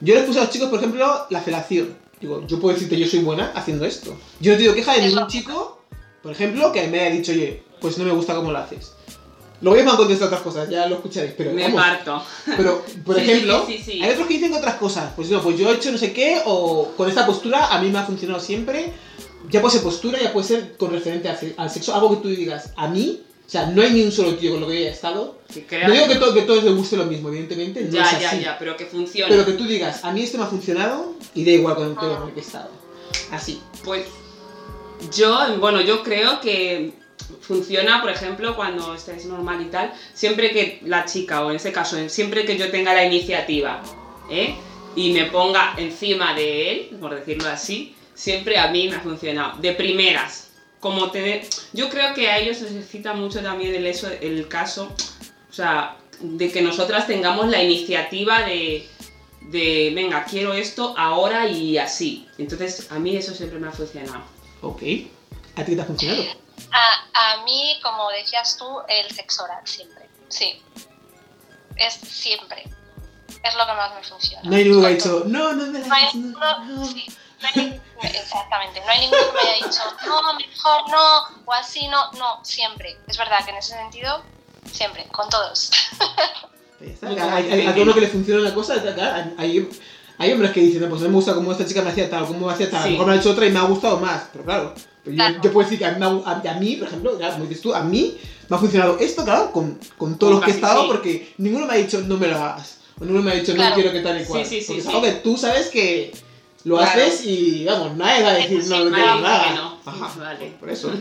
[0.01, 1.95] Yo les puse a los chicos, por ejemplo, la felación.
[2.19, 4.17] Digo, yo puedo decirte, yo soy buena haciendo esto.
[4.41, 5.83] Yo no te digo queja de ningún chico,
[6.23, 8.95] por ejemplo, que me haya dicho, oye, pues no me gusta cómo lo haces.
[9.63, 11.53] Ya me han contestado otras cosas, ya lo escucharéis, pero.
[11.53, 12.23] Me parto.
[12.57, 15.13] Pero, por ejemplo, hay otros que dicen otras cosas.
[15.15, 17.89] Pues no, pues yo he hecho no sé qué, o con esta postura a mí
[17.89, 18.93] me ha funcionado siempre.
[19.51, 22.71] Ya puede ser postura, ya puede ser con referente al sexo, algo que tú digas,
[22.77, 25.39] a mí, o sea, no hay ni un solo tío con lo que haya estado.
[25.87, 27.83] no digo que, todo, que todos les guste lo mismo, evidentemente.
[27.83, 28.23] No ya, es así.
[28.23, 29.31] ya, ya, pero que funcione.
[29.31, 31.95] Pero que tú digas, a mí esto me ha funcionado y da igual con el
[31.97, 32.71] todo con el que he estado.
[33.31, 33.61] Así.
[33.85, 34.07] Pues
[35.15, 36.93] yo, bueno, yo creo que
[37.41, 41.73] funciona, por ejemplo, cuando estáis normal y tal, siempre que la chica, o en ese
[41.73, 43.83] caso, siempre que yo tenga la iniciativa,
[44.31, 44.55] ¿eh?
[44.95, 49.59] y me ponga encima de él, por decirlo así, siempre a mí me ha funcionado.
[49.61, 50.51] De primeras.
[50.81, 51.47] Como tener...
[51.73, 54.93] Yo creo que a ellos les excita mucho también el, eso, el caso,
[55.49, 58.87] o sea, de que nosotras tengamos la iniciativa de,
[59.43, 62.27] de, venga, quiero esto ahora y así.
[62.39, 64.25] Entonces, a mí eso siempre me ha funcionado.
[64.61, 64.83] Ok.
[65.57, 66.42] ¿A ti te ha funcionado?
[66.73, 70.09] A, a mí, como decías tú, el sexo oral siempre.
[70.29, 70.63] Sí.
[71.77, 72.65] Es siempre.
[73.43, 74.49] Es lo que más me funciona.
[74.49, 78.81] No hay ninguno que haya dicho, no, no me la no, no, Sí, exactamente.
[78.81, 82.13] No hay ninguno que me haya dicho, no, mejor no, o así no.
[82.13, 82.99] No, siempre.
[83.09, 84.23] Es verdad que en ese sentido,
[84.71, 85.71] siempre, con todos.
[87.03, 88.75] a, a, uno que le funciona una cosa,
[89.39, 89.69] hay,
[90.19, 92.27] Hay hombres que dicen, no, pues no me gusta cómo esta chica me hacía tal,
[92.27, 93.99] cómo me hacía tal, a lo mejor me ha hecho otra y me ha gustado
[93.99, 94.75] más, pero claro.
[95.05, 97.75] Pues yo, puedo decir que a mí, a, mí, por ejemplo, ya, como dices tú,
[97.75, 98.17] a mí
[98.49, 101.75] me ha funcionado esto, claro, con, con todos los que he estado, porque ninguno me
[101.75, 102.79] ha dicho no me lo hagas.
[103.01, 104.47] O ninguno me ha dicho no quiero que tal y cual.
[104.47, 106.13] Sí, sí, porque es algo que tú sabes que
[106.65, 109.55] lo haces y vamos, nadie va a decir no, no quiero nada.
[109.55, 109.73] No.
[109.85, 110.57] Ajá, vale.
[110.61, 110.93] Por eso.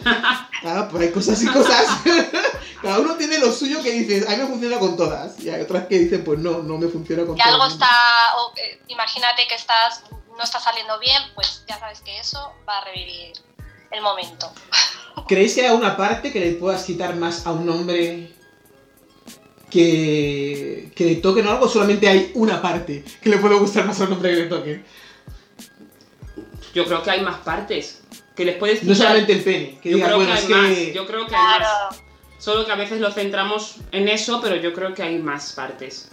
[0.62, 1.88] Claro, pues hay cosas y cosas.
[2.82, 5.40] Cada uno tiene lo suyo que dices, a mí me funciona con todas.
[5.40, 7.48] Y hay otras que dicen, pues no, no me funciona con todas.
[7.48, 7.90] Y algo está,
[8.88, 10.04] imagínate que estás,
[10.36, 13.34] no está saliendo bien, pues ya sabes que eso va a revivir
[13.92, 14.52] el momento.
[15.28, 18.32] ¿Creéis que hay una parte que le puedas quitar más a un hombre
[19.70, 21.68] que, que le toquen o algo?
[21.68, 24.84] Solamente hay una parte que le puede gustar más a un hombre que le toque.
[26.74, 28.02] Yo creo que hay más partes.
[28.36, 29.80] Que les puedes No solamente el pene.
[29.82, 32.02] Que yo, creo que hay más, yo creo que hay más.
[32.38, 36.10] Solo que a veces lo centramos en eso, pero yo creo que hay más partes.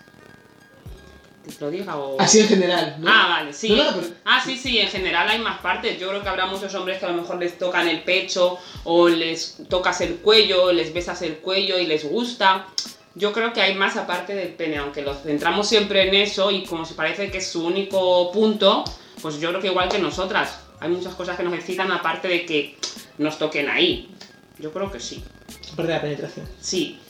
[1.56, 2.20] ¿Te lo diga o...?
[2.20, 3.10] Así en general, ¿no?
[3.10, 3.80] Ah, vale, sí.
[4.24, 5.98] Ah, sí, sí, en general hay más partes.
[5.98, 9.08] Yo creo que habrá muchos hombres que a lo mejor les tocan el pecho o
[9.08, 12.66] les tocas el cuello, les besas el cuello y les gusta.
[13.14, 16.64] Yo creo que hay más aparte del pene, aunque lo centramos siempre en eso y
[16.64, 18.84] como si parece que es su único punto,
[19.20, 20.60] pues yo creo que igual que nosotras.
[20.80, 22.76] Hay muchas cosas que nos excitan aparte de que
[23.16, 24.10] nos toquen ahí.
[24.58, 25.24] Yo creo que sí.
[25.72, 26.46] Aparte de la penetración.
[26.60, 27.00] Sí,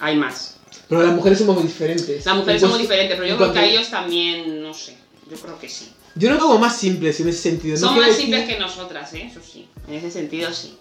[0.00, 0.55] hay más.
[0.88, 2.24] Pero las mujeres somos muy diferentes.
[2.24, 4.96] Las mujeres somos diferentes, pero yo creo que a ellos también, no sé.
[5.30, 5.90] Yo creo que sí.
[6.14, 7.76] Yo que como más simples en ese sentido.
[7.76, 9.28] Son más simples que nosotras, ¿eh?
[9.30, 9.68] Eso sí.
[9.88, 10.78] En ese sentido, sí.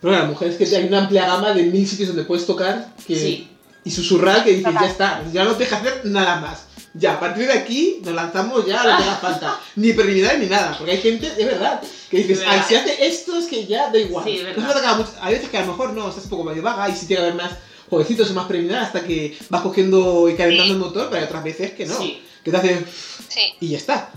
[0.00, 3.48] Pero las mujeres que hay una amplia gama de mil sitios donde puedes tocar que...
[3.84, 6.66] y susurrar que dices, ya está, ya no te deja hacer nada más.
[6.94, 9.60] Ya, a partir de aquí nos lanzamos ya a lo que haga falta.
[9.76, 10.76] Ni prioridad ni nada.
[10.78, 13.98] Porque hay gente, es verdad, que dices, ay, si hace esto es que ya da
[13.98, 14.24] igual.
[14.24, 15.06] Sí, verdad.
[15.20, 17.22] hay veces que a lo mejor no, estás un poco medio vaga y si tiene
[17.22, 17.52] que haber más
[17.90, 17.98] o
[18.34, 21.86] más preliminar hasta que vas cogiendo y calentando el motor, pero hay otras veces que
[21.86, 21.98] no.
[21.98, 22.86] Que te hacen.
[23.28, 23.54] Sí.
[23.60, 24.10] Y ya está.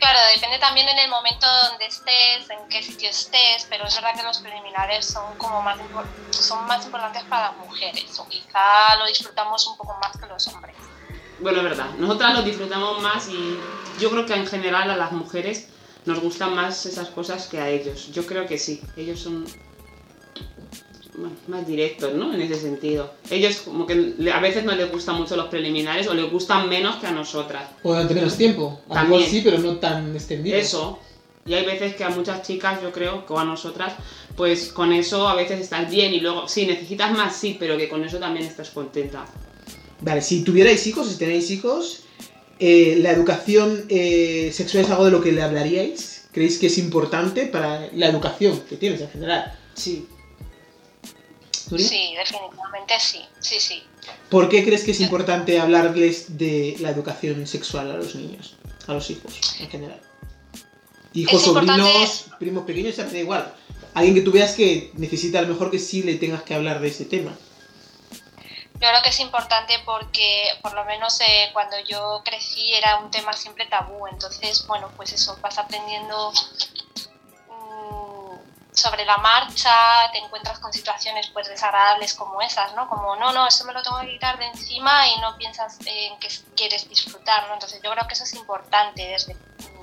[0.00, 4.14] Claro, depende también en el momento donde estés, en qué sitio estés, pero es verdad
[4.16, 5.78] que los preliminares son como más,
[6.30, 10.48] son más importantes para las mujeres, o quizá lo disfrutamos un poco más que los
[10.48, 10.74] hombres.
[11.38, 13.58] Bueno, es verdad, nosotras lo disfrutamos más y
[14.00, 15.68] yo creo que en general a las mujeres
[16.06, 18.10] nos gustan más esas cosas que a ellos.
[18.10, 19.44] Yo creo que sí, ellos son
[21.48, 22.32] más directos, ¿no?
[22.34, 23.12] En ese sentido.
[23.30, 26.96] Ellos como que a veces no les gustan mucho los preliminares o les gustan menos
[26.96, 27.64] que a nosotras.
[27.82, 28.80] O durante menos tiempo.
[28.92, 30.56] También sí, pero no tan extendido.
[30.56, 30.98] Eso.
[31.46, 33.94] Y hay veces que a muchas chicas, yo creo, o a nosotras,
[34.36, 37.88] pues con eso a veces estás bien y luego, sí, necesitas más, sí, pero que
[37.88, 39.24] con eso también estás contenta.
[40.00, 42.04] Vale, si tuvierais hijos, si tenéis hijos,
[42.58, 46.28] eh, ¿la educación eh, sexual es algo de lo que le hablaríais?
[46.32, 49.58] ¿Creéis que es importante para la educación que tienes en general?
[49.74, 50.06] Sí.
[51.78, 53.82] Sí, definitivamente sí, sí, sí.
[54.28, 58.56] ¿Por qué crees que es importante hablarles de la educación sexual a los niños,
[58.86, 60.00] a los hijos en general?
[61.12, 63.54] Hijos, sobrinos, primos pequeños, se da igual.
[63.94, 66.80] Alguien que tú veas que necesita a lo mejor que sí le tengas que hablar
[66.80, 67.36] de ese tema.
[68.80, 73.10] Yo creo que es importante porque por lo menos eh, cuando yo crecí era un
[73.10, 76.32] tema siempre tabú, entonces bueno, pues eso, vas aprendiendo
[78.80, 79.72] sobre la marcha,
[80.12, 82.88] te encuentras con situaciones pues desagradables como esas, ¿no?
[82.88, 86.18] Como no, no, eso me lo tengo que quitar de encima y no piensas en
[86.18, 87.54] que quieres disfrutar, ¿no?
[87.54, 89.36] Entonces yo creo que eso es importante desde,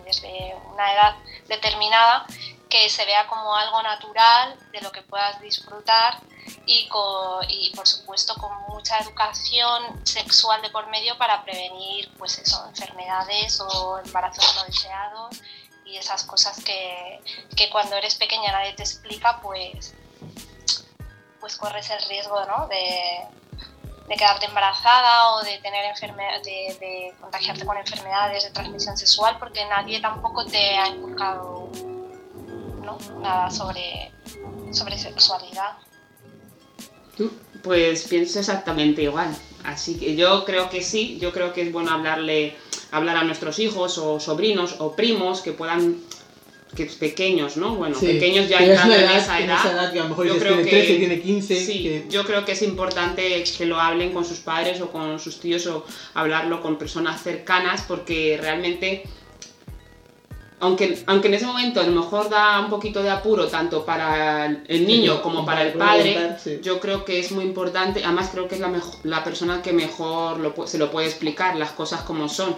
[0.04, 1.16] desde una edad
[1.48, 2.26] determinada
[2.70, 6.20] que se vea como algo natural de lo que puedas disfrutar
[6.66, 6.90] y,
[7.48, 13.62] y por supuesto con mucha educación sexual de por medio para prevenir pues eso, enfermedades
[13.62, 15.42] o embarazos no deseados
[15.88, 17.22] y esas cosas que,
[17.56, 19.94] que, cuando eres pequeña nadie te explica pues
[21.40, 22.68] pues corres el riesgo ¿no?
[22.68, 23.26] de,
[24.08, 29.66] de quedarte embarazada o de tener de, de, contagiarte con enfermedades de transmisión sexual porque
[29.66, 31.70] nadie tampoco te ha inculcado
[33.22, 34.12] nada sobre,
[34.72, 35.78] sobre sexualidad.
[37.64, 39.36] Pues pienso exactamente igual.
[39.64, 42.56] Así que yo creo que sí, yo creo que es bueno hablarle,
[42.92, 45.98] hablar a nuestros hijos o sobrinos o primos que puedan
[46.76, 47.76] que pequeños, ¿no?
[47.76, 49.94] Bueno, pequeños ya entrando en esa edad.
[49.94, 51.66] yo creo que, 13, tiene 15.
[51.66, 55.40] Sí, yo creo que es importante que lo hablen con sus padres o con sus
[55.40, 59.04] tíos o hablarlo con personas cercanas porque realmente
[60.60, 64.48] aunque, aunque en ese momento a lo mejor da un poquito de apuro tanto para
[64.68, 68.56] el niño como para el padre, yo creo que es muy importante, además creo que
[68.56, 68.72] es la,
[69.04, 72.56] la persona que mejor se lo puede explicar las cosas como son.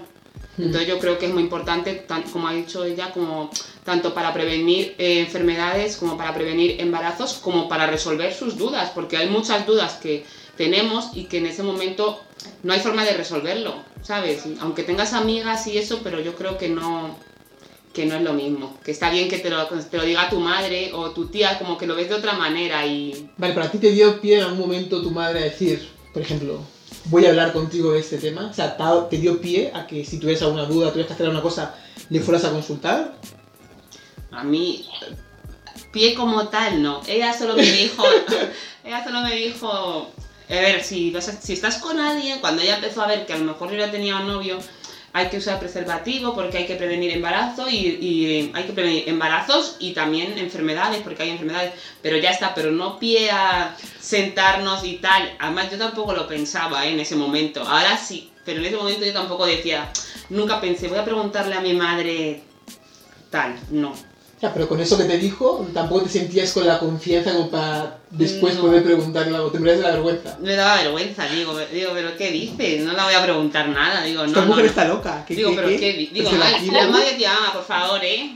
[0.60, 3.50] Entonces yo creo que es muy importante, como ha dicho ella, como
[3.84, 9.17] tanto para prevenir eh, enfermedades como para prevenir embarazos, como para resolver sus dudas, porque
[9.17, 10.26] hay muchas dudas que,
[10.60, 12.19] tenemos y que en ese momento
[12.63, 14.43] no hay forma de resolverlo, ¿sabes?
[14.60, 17.15] Aunque tengas amigas y eso, pero yo creo que no,
[17.93, 18.78] que no es lo mismo.
[18.84, 21.78] Que está bien que te lo, te lo diga tu madre o tu tía, como
[21.78, 23.30] que lo ves de otra manera y...
[23.38, 26.24] Vale, pero a ti te dio pie en algún momento tu madre a decir, por
[26.24, 26.60] ejemplo,
[27.10, 28.48] voy a hablar contigo de este tema.
[28.50, 28.78] O sea,
[29.10, 31.76] te dio pie a que si tuvieras alguna duda, tuvieras que hacer alguna cosa,
[32.10, 33.15] le fueras a consultar.
[34.32, 34.88] A mí,
[35.91, 37.02] pie como tal, no.
[37.08, 38.04] Ella solo me dijo,
[38.84, 40.12] ella solo me dijo,
[40.50, 43.45] a ver, si, si estás con alguien, cuando ella empezó a ver que a lo
[43.45, 44.60] mejor yo ya tenía un novio,
[45.13, 49.78] hay que usar preservativo porque hay que prevenir embarazo y, y, hay que prevenir embarazos
[49.80, 54.98] y también enfermedades porque hay enfermedades, pero ya está, pero no pie a sentarnos y
[54.98, 55.32] tal.
[55.39, 56.93] Además yo tampoco lo pensaba ¿eh?
[56.93, 59.91] en ese momento, ahora sí, pero en ese momento yo tampoco decía,
[60.30, 62.43] nunca pensé, voy a preguntarle a mi madre
[63.30, 64.09] tal, no.
[64.41, 67.97] Ya, pero con eso que te dijo, tampoco te sentías con la confianza como para
[68.10, 69.52] después poder preguntarle algo.
[69.52, 70.38] Te morías de la vergüenza.
[70.39, 72.86] Me daba vergüenza, digo, digo, pero ¿qué dices?
[72.86, 74.02] No la voy a preguntar nada.
[74.04, 74.28] Digo, no.
[74.30, 75.25] Esta mujer está loca.
[75.28, 76.10] ¿Qué, digo, pero ¿qué?
[76.13, 78.34] Digo, ay, la madre decía, ah, por favor, ¿eh?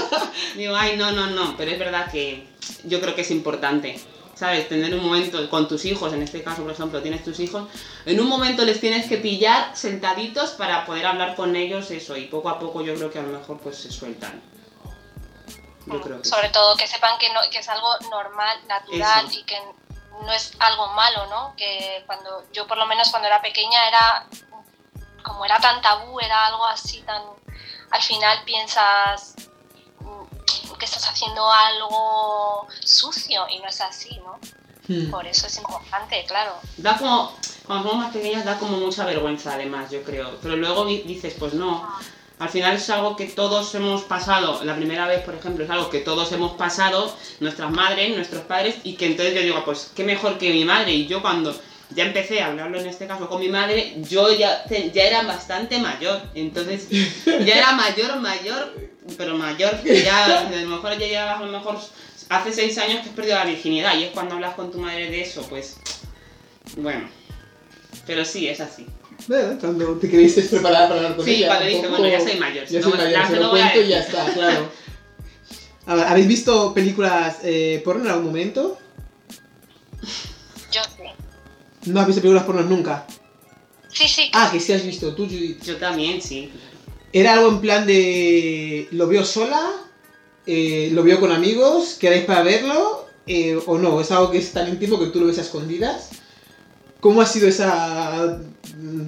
[0.56, 1.56] digo, ay, no, no, no.
[1.56, 2.42] Pero es verdad que
[2.82, 4.00] yo creo que es importante.
[4.34, 4.68] ¿Sabes?
[4.68, 7.68] Tener un momento con tus hijos, en este caso, por ejemplo, tienes tus hijos,
[8.04, 12.24] en un momento les tienes que pillar sentaditos para poder hablar con ellos eso, y
[12.24, 14.42] poco a poco yo creo que a lo mejor pues se sueltan.
[16.22, 19.56] Sobre todo que sepan que, no, que es algo normal, natural y que
[20.22, 21.54] no es algo malo, ¿no?
[21.56, 24.26] Que cuando yo por lo menos cuando era pequeña era
[25.22, 27.22] como era tan tabú, era algo así tan
[27.90, 29.34] al final piensas
[30.00, 34.38] mm, que estás haciendo algo sucio y no es así, ¿no?
[34.88, 35.10] Hmm.
[35.10, 36.56] Por eso es importante, claro.
[36.76, 37.32] Da como,
[37.66, 40.38] cuando somos más pequeñas da como mucha vergüenza además, yo creo.
[40.40, 42.00] Pero luego dices, pues no, ah
[42.38, 45.88] al final es algo que todos hemos pasado, la primera vez, por ejemplo, es algo
[45.88, 50.04] que todos hemos pasado, nuestras madres, nuestros padres, y que entonces yo digo, pues qué
[50.04, 50.92] mejor que mi madre.
[50.92, 51.58] Y yo cuando
[51.90, 55.78] ya empecé a hablarlo en este caso con mi madre, yo ya, ya era bastante
[55.78, 56.20] mayor.
[56.34, 56.88] Entonces,
[57.24, 58.74] ya era mayor, mayor,
[59.16, 61.78] pero mayor, que ya, a lo mejor ya llevas, a lo mejor
[62.28, 65.10] hace seis años que has perdido la virginidad, y es cuando hablas con tu madre
[65.10, 65.78] de eso, pues,
[66.76, 67.08] bueno.
[68.06, 68.86] Pero sí, es así.
[69.28, 71.46] Bueno, cuando te querías preparar para hablar con sí, ella.
[71.46, 72.66] Sí, cuando dije, bueno, ya soy mayor.
[72.66, 74.70] Ya soy mayor, se lo cuento y ya está, claro.
[75.86, 78.78] ¿Habéis visto películas eh, porno en algún momento?
[80.72, 81.90] Yo sí.
[81.90, 83.06] ¿No has visto películas porno nunca?
[83.88, 84.30] Sí, sí.
[84.34, 85.62] Ah, que sí has visto, tú, Judith.
[85.62, 86.50] Yo también, sí.
[87.12, 88.88] ¿Era algo en plan de...
[88.90, 89.70] ¿Lo veo sola?
[90.46, 91.96] Eh, ¿Lo veo con amigos?
[91.98, 93.08] ¿Queréis para verlo?
[93.26, 94.00] Eh, ¿O no?
[94.00, 96.10] ¿Es algo que es tan íntimo que tú lo ves a escondidas?
[97.00, 98.38] ¿Cómo ha sido esa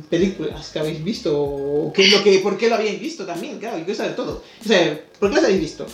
[0.08, 1.38] películas que habéis visto?
[1.38, 3.58] ¿O qué es lo que, ¿Por qué lo habéis visto también?
[3.58, 4.42] Claro, yo quiero saber todo.
[4.64, 5.86] O sea, ¿por qué las habéis visto?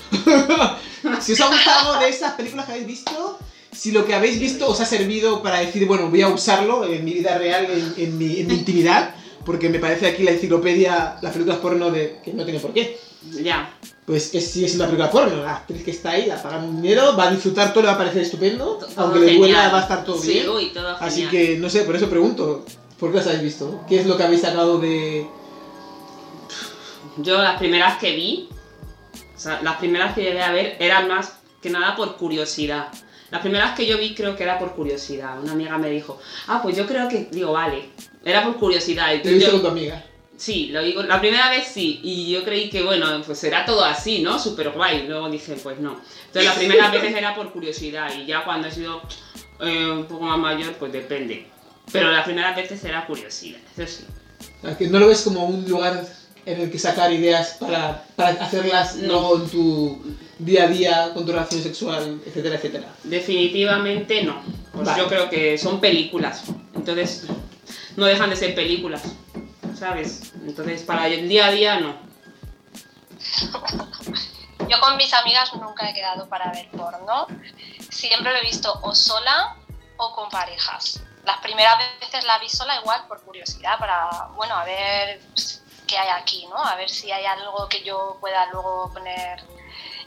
[1.20, 3.38] si os ha gustado de esas películas que habéis visto,
[3.73, 7.05] si lo que habéis visto os ha servido para decir, bueno, voy a usarlo en
[7.05, 7.66] mi vida real,
[7.97, 12.20] en, mi, en mi, intimidad, porque me parece aquí la enciclopedia, las películas porno de
[12.25, 12.99] que no tiene por qué.
[13.42, 13.75] Ya
[14.07, 17.16] pues es, si es una película porno, la actriz que está ahí, la pagan dinero,
[17.16, 20.05] va a disfrutar todo, le va a parecer estupendo, aunque le duela va a estar
[20.05, 20.47] todo bien.
[21.01, 22.66] Así que, no sé, por eso pregunto,
[23.05, 23.85] ¿por qué las habéis visto?
[23.87, 25.27] ¿Qué es lo que habéis sacado de...?
[27.19, 28.49] Yo las primeras que vi,
[29.37, 32.88] o sea, las primeras que llegué a ver eran más que nada por curiosidad.
[33.31, 35.38] Las primeras que yo vi creo que era por curiosidad.
[35.38, 37.90] Una amiga me dijo, ah, pues yo creo que, digo, vale,
[38.25, 39.09] era por curiosidad.
[39.23, 40.03] ¿Te viste con tu amiga?
[40.38, 43.85] Sí, lo digo, la primera vez sí, y yo creí que, bueno, pues será todo
[43.85, 44.38] así, ¿no?
[44.38, 45.07] Súper guay.
[45.07, 46.01] Luego dije, pues no.
[46.29, 49.03] Entonces, la primera vez era por curiosidad, y ya cuando he sido
[49.61, 51.53] eh, un poco más mayor, pues depende.
[51.92, 54.75] Pero la primera vez era curiosidad, eso sí.
[54.79, 56.05] que no lo ves como un lugar
[56.47, 59.37] en el que sacar ideas para, para hacerlas no.
[59.37, 62.88] en tu día a día, con tu relación sexual, etcétera, etcétera.
[63.05, 64.42] Definitivamente no.
[64.73, 66.42] Pues yo creo que son películas.
[66.75, 67.27] Entonces,
[67.97, 69.03] no dejan de ser películas.
[69.75, 70.33] ¿sabes?
[70.47, 71.97] Entonces, para el día a día, no.
[74.68, 77.27] Yo con mis amigas nunca he quedado para ver porno.
[77.90, 79.56] Siempre lo he visto o sola
[79.96, 81.02] o con parejas.
[81.25, 85.20] Las primeras veces la vi sola igual por curiosidad, para, bueno, a ver
[85.87, 86.56] qué hay aquí, ¿no?
[86.56, 89.42] A ver si hay algo que yo pueda luego poner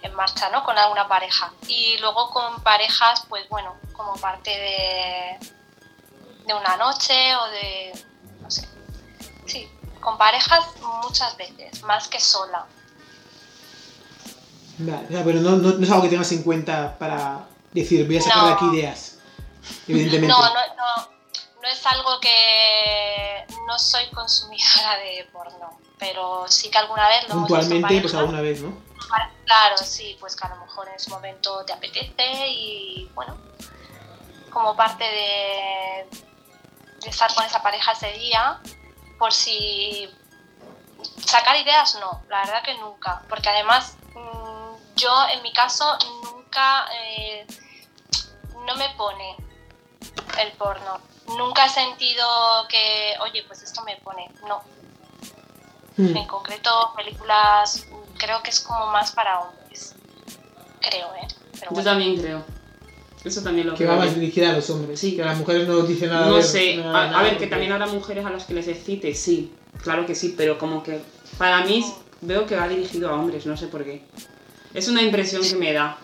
[0.01, 0.63] en marcha, ¿no?
[0.63, 1.51] Con alguna pareja.
[1.68, 5.39] Y luego con parejas, pues bueno, como parte de,
[6.45, 8.05] de una noche o de,
[8.41, 8.68] no sé,
[9.47, 9.70] Sí,
[10.01, 10.65] con parejas
[11.03, 12.65] muchas veces, más que sola.
[14.80, 18.45] Vale, pero no, no, es algo que tengas en cuenta para decir, voy a sacar
[18.45, 19.16] de aquí ideas,
[19.88, 20.28] evidentemente.
[20.28, 21.09] No, no, no,
[21.61, 27.36] no es algo que no soy consumidora de porno, pero sí que alguna vez lo
[27.36, 28.88] Puntualmente, pues alguna vez, ¿no?
[29.45, 33.38] Claro, sí, pues que a lo mejor en ese momento te apetece y bueno,
[34.49, 36.09] como parte de,
[37.05, 38.59] estar con esa pareja ese día,
[39.18, 40.09] por si
[41.26, 46.86] sacar ideas no, la verdad que nunca, porque además mm, yo en mi caso nunca
[46.93, 47.47] eh,
[48.65, 49.38] no me pone
[50.41, 51.00] el porno.
[51.28, 52.26] Nunca he sentido
[52.70, 54.30] que, oye, pues esto me pone.
[54.48, 54.62] No.
[55.98, 56.16] Hmm.
[56.16, 57.86] En concreto, películas
[58.18, 59.95] creo que es como más para hombres.
[60.80, 61.28] Creo, ¿eh?
[61.76, 62.43] Yo también creo.
[63.24, 65.00] Eso también lo que va más dirigida a los hombres.
[65.00, 65.16] Sí.
[65.16, 66.28] Que a las mujeres no dicen nada.
[66.28, 66.82] No sé.
[66.84, 69.54] a, ver, que también habrá mujeres a las que les excite, sí.
[69.84, 71.02] Claro que sí, pero como que
[71.38, 71.86] para mí
[72.22, 74.04] veo que va dirigido a hombres, no sé por qué.
[74.74, 75.98] Es una impresión que me da.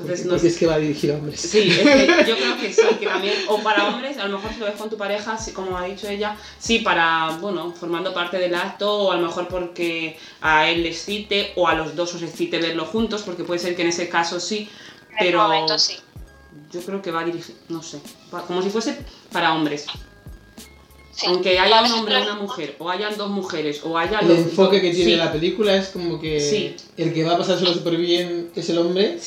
[0.00, 1.40] Entonces, no es que va dirigido a hombres.
[1.40, 4.52] Sí, es que yo creo que sí, que también, o para hombres, a lo mejor
[4.52, 8.38] si lo ves con tu pareja, como ha dicho ella, sí, para, bueno, formando parte
[8.38, 12.14] del acto, o a lo mejor porque a él le excite, o a los dos
[12.14, 14.68] os excite verlo juntos, porque puede ser que en ese caso sí,
[15.18, 15.40] pero...
[15.42, 15.96] En momento sí.
[16.70, 17.98] Yo creo que va dirigido, no sé,
[18.46, 18.98] como si fuese
[19.32, 19.86] para hombres.
[21.26, 24.20] Aunque haya un hombre o una mujer, o hayan dos mujeres, o haya...
[24.20, 27.74] El enfoque que tiene la película es como que el que va a pasar solo
[27.74, 29.18] súper bien es el hombre,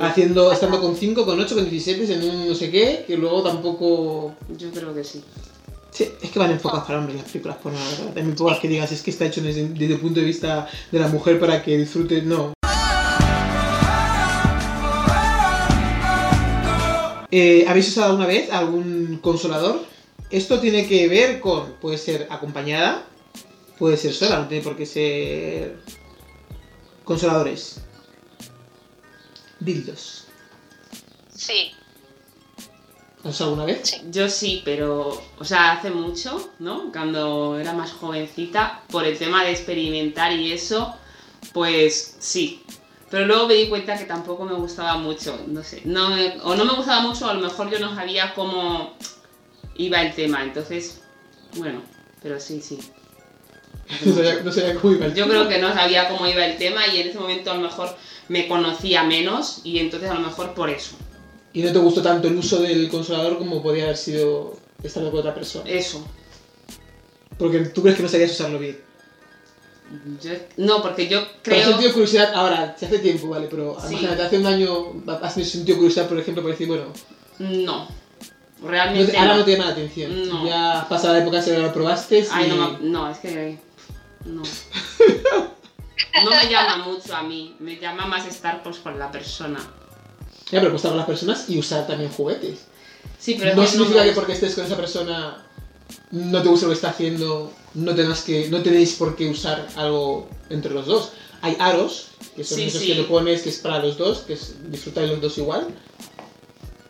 [0.00, 3.42] haciendo, estando con 5, con 8, con 17 en un no sé qué, que luego
[3.42, 4.34] tampoco...
[4.56, 5.22] Yo creo que sí.
[5.90, 8.14] Sí, es que van enfocadas para hombres las películas por nada, ¿verdad?
[8.14, 11.08] También pocas que digas, es que está hecho desde, el punto de vista de la
[11.08, 12.54] mujer para que disfrute, no.
[17.30, 19.93] Eh, ¿Habéis usado alguna vez algún consolador?
[20.34, 23.06] Esto tiene que ver con, puede ser acompañada,
[23.78, 25.76] puede ser sola, no tiene por qué ser
[27.04, 27.80] consoladores.
[29.60, 30.24] Dildos.
[31.32, 31.70] Sí.
[33.22, 33.82] ¿Has alguna vez?
[33.84, 34.00] Sí.
[34.10, 36.90] Yo sí, pero, o sea, hace mucho, ¿no?
[36.90, 40.96] Cuando era más jovencita, por el tema de experimentar y eso,
[41.52, 42.64] pues sí.
[43.08, 45.82] Pero luego me di cuenta que tampoco me gustaba mucho, no sé.
[45.84, 46.08] No
[46.42, 48.96] o no me gustaba mucho, a lo mejor yo no sabía cómo
[49.76, 50.42] iba el tema.
[50.42, 51.00] Entonces,
[51.56, 51.82] bueno,
[52.22, 52.78] pero sí, sí.
[54.04, 57.00] No sabía, cómo iba el Yo creo que no sabía cómo iba el tema y
[57.00, 57.94] en ese momento a lo mejor
[58.28, 60.96] me conocía menos y entonces a lo mejor por eso.
[61.52, 65.20] ¿Y no te gustó tanto el uso del consolador como podía haber sido estar con
[65.20, 65.68] otra persona?
[65.68, 66.04] Eso.
[67.38, 68.80] Porque tú crees que no sabías usarlo bien.
[70.56, 71.60] no, porque yo creo.
[71.60, 72.74] ¿Has sentido curiosidad ahora?
[72.78, 74.04] Si hace tiempo, vale, pero sí.
[74.06, 76.86] hace un año has sentido curiosidad, por ejemplo, por decir, bueno.
[77.38, 77.88] No,
[78.64, 79.16] Realmente.
[79.16, 80.28] ahora no, te llama la atención.
[80.28, 80.46] No.
[80.46, 82.26] Ya pasada la época se lo probaste.
[82.30, 83.58] Ay, no, no, es que.
[84.24, 84.42] No.
[86.24, 87.54] no me llama mucho a mí.
[87.58, 89.60] Me llama más estar pues, con la persona.
[90.50, 92.66] Ya, pero pues estar con las personas y usar también juguetes.
[93.18, 95.44] Sí, pero no significa que porque estés con esa persona
[96.10, 99.66] no te guste lo que está haciendo, no tengas que, no tenéis por qué usar
[99.76, 101.10] algo entre los dos.
[101.42, 104.54] Hay aros, que son esos que lo pones, que es para los dos, que es
[104.70, 105.66] disfrutar de los dos igual.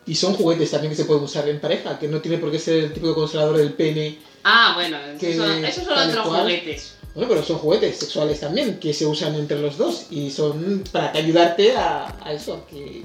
[0.07, 2.59] Y son juguetes también que se pueden usar en pareja, que no tiene por qué
[2.59, 4.19] ser el tipo de consolador del pene.
[4.43, 6.95] Ah, bueno, esos son, otros juguetes.
[7.15, 11.11] Bueno, pero son juguetes sexuales también, que se usan entre los dos y son para
[11.11, 13.03] que ayudarte a, a eso, que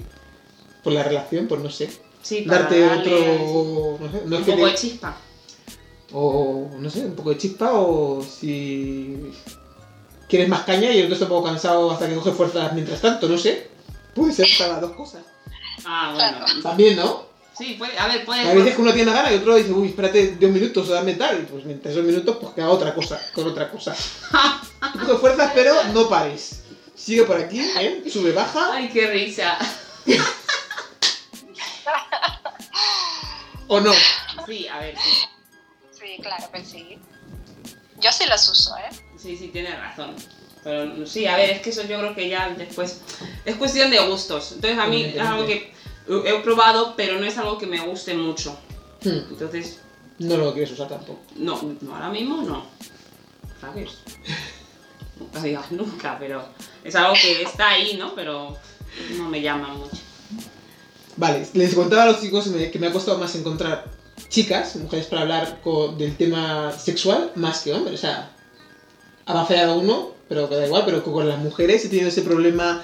[0.83, 1.89] por la relación, pues no sé.
[2.21, 3.97] Sí, darte otro.
[3.99, 5.17] No sé, no un poco de chispa.
[6.13, 9.31] O, no sé, un poco de chispa o si
[10.27, 13.01] quieres más caña y el otro está un poco cansado hasta que coge fuerzas mientras
[13.01, 13.69] tanto, no sé.
[14.13, 15.23] Puede ser para las dos cosas.
[15.85, 16.61] Ah, bueno.
[16.61, 17.25] También, ¿no?
[17.57, 18.49] Sí, puede, a ver, puede.
[18.49, 20.93] A veces que uno tiene la gana y otro dice, uy, espérate dos minutos o
[20.93, 21.41] dame tal.
[21.41, 23.95] Y pues mientras esos minutos, pues que haga otra cosa, con otra cosa.
[25.07, 26.63] De fuerzas, pero no pares.
[26.95, 28.03] Sigue por aquí, ¿eh?
[28.11, 28.73] Sube, baja.
[28.73, 29.57] Ay, qué risa.
[33.67, 33.91] ¿O no?
[34.45, 35.17] Sí, a ver, sí.
[35.91, 36.99] Sí, claro que sí.
[37.99, 38.89] Yo sí los uso, ¿eh?
[39.17, 40.15] Sí, sí, tienes razón.
[40.63, 43.01] Pero sí, a ver, es que eso yo creo que ya después
[43.45, 44.51] es cuestión de gustos.
[44.53, 45.73] Entonces a mí es algo que
[46.07, 48.57] he probado, pero no es algo que me guste mucho.
[49.03, 49.31] Hmm.
[49.31, 49.79] Entonces...
[50.19, 51.19] No lo quieres usar tampoco.
[51.35, 52.65] No, no ahora mismo no.
[53.59, 53.97] ¿Sabes?
[55.19, 56.43] nunca digas nunca, pero
[56.83, 58.13] es algo que está ahí, ¿no?
[58.15, 58.57] Pero
[59.17, 59.97] no me llama mucho.
[61.17, 63.85] Vale, les contaba a los chicos que me ha costado más encontrar
[64.29, 65.61] chicas, mujeres para hablar
[65.97, 67.95] del tema sexual, más que hombres.
[67.95, 68.31] O sea,
[69.25, 72.81] ha fallado uno, pero da igual, pero con las mujeres he tenido ese problema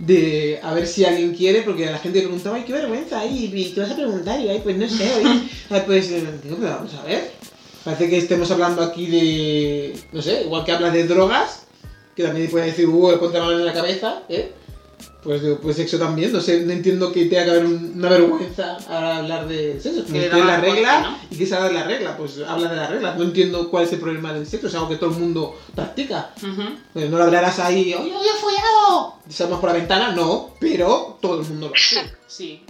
[0.00, 3.80] de a ver si alguien quiere, porque la gente preguntaba, ay, qué vergüenza, y ¿qué
[3.80, 4.40] vas a preguntar?
[4.40, 5.08] Y ay, pues no sé,
[5.70, 7.30] ay, pues, eh, no, pero vamos a ver.
[7.84, 11.66] Parece que estemos hablando aquí de, no sé, igual que hablas de drogas,
[12.16, 14.50] que también puede decir, uh, el contrabando en la cabeza, ¿eh?
[15.22, 19.18] Pues, pues sexo también, no sé, no entiendo que tenga que haber una vergüenza a
[19.18, 20.04] hablar de sexo.
[20.06, 22.86] Que de la regla y que se habla de la regla, pues habla de la
[22.86, 23.14] regla.
[23.14, 26.30] No entiendo cuál es el problema del sexo, es algo que todo el mundo practica.
[26.92, 29.14] pues no lo hablarás ahí, oye, oye, follado.
[29.28, 30.12] ¿Salmas por la ventana?
[30.12, 32.16] No, pero todo el mundo lo hace.
[32.28, 32.62] Sí.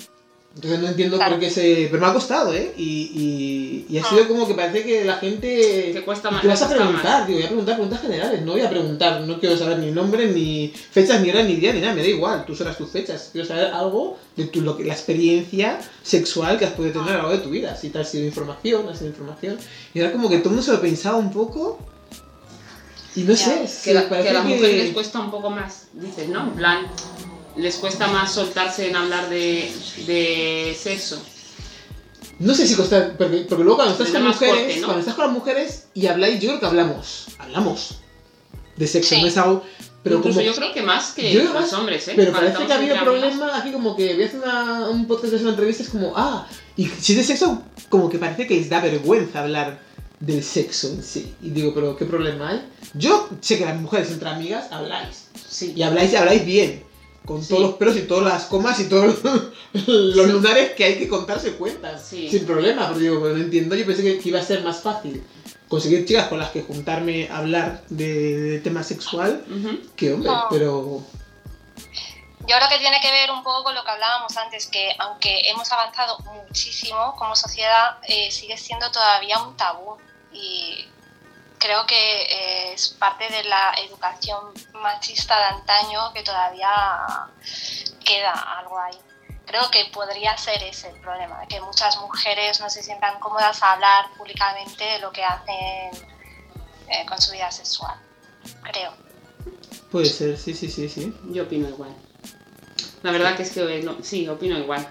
[0.55, 1.89] Entonces no entiendo por qué se...
[1.91, 2.75] Pero me ha costado, ¿eh?
[2.77, 4.29] Y, y, ha sido ah.
[4.29, 5.91] como que parece que la gente...
[5.93, 6.43] Te cuesta más.
[6.43, 9.39] Te vas a preguntar, digo, voy a preguntar preguntas generales, no voy a preguntar, no
[9.39, 12.45] quiero saber ni nombre, ni fechas, ni hora, ni día, ni nada, me da igual,
[12.45, 13.29] tú sabrás tus fechas.
[13.31, 17.13] Quiero saber algo de tu, lo que, la experiencia sexual que has podido tener a
[17.19, 17.77] lo largo de tu vida.
[17.77, 19.59] Si te has sido información, has sido información.
[19.95, 21.79] Y era como que todo el mundo se lo pensaba un poco...
[23.15, 26.29] Y no sé, que, la, que a las mujeres les cuesta un poco más, dices,
[26.29, 26.45] ¿no?
[26.45, 26.87] En plan,
[27.59, 29.71] les cuesta más soltarse en hablar de,
[30.07, 31.21] de sexo.
[32.39, 35.89] No sé si cuesta, porque, luego cuando estás con mujeres, cuando estás con las mujeres
[35.93, 37.99] y habláis, yo creo que hablamos, hablamos
[38.77, 39.65] de sexo, no es algo...
[40.05, 42.13] Pero Incluso yo creo que más que los hombres, ¿eh?
[42.15, 45.33] Pero parece que ha habido problema aquí como que voy a hacer una, un podcast
[45.33, 46.47] de una entrevista, es como, ah,
[46.77, 49.81] y si es de sexo, como que parece que les da vergüenza hablar
[50.21, 51.35] del sexo en sí.
[51.43, 52.63] Y digo, pero ¿qué problema hay?
[52.95, 55.27] Yo sé que las mujeres entre amigas habláis.
[55.49, 55.73] Sí.
[55.75, 56.88] Y habláis y habláis bien
[57.25, 59.19] con todos los pelos y todas las comas y todos
[59.73, 62.07] los lunares que hay que contarse cuentas.
[62.07, 65.23] Sin problema, pero digo, no entiendo, yo pensé que iba a ser más fácil
[65.69, 69.45] conseguir chicas con las que juntarme a hablar de, tema sexual
[69.97, 71.03] que hombre, pero...
[72.41, 75.43] Yo creo que tiene que ver un poco con lo que hablábamos antes, que aunque
[75.51, 79.99] hemos avanzado muchísimo como sociedad, eh, sigue siendo todavía un tabú.
[80.33, 80.87] Y
[81.59, 86.71] creo que eh, es parte de la educación machista de antaño que todavía
[88.05, 88.99] queda algo ahí.
[89.47, 93.73] Creo que podría ser ese el problema, que muchas mujeres no se sientan cómodas a
[93.73, 96.07] hablar públicamente de lo que hacen
[96.89, 97.99] eh, con su vida sexual.
[98.63, 98.93] Creo.
[99.91, 101.15] Puede ser, sí, sí, sí, sí.
[101.31, 101.95] Yo opino igual.
[103.03, 104.87] La verdad que es que sí, opino igual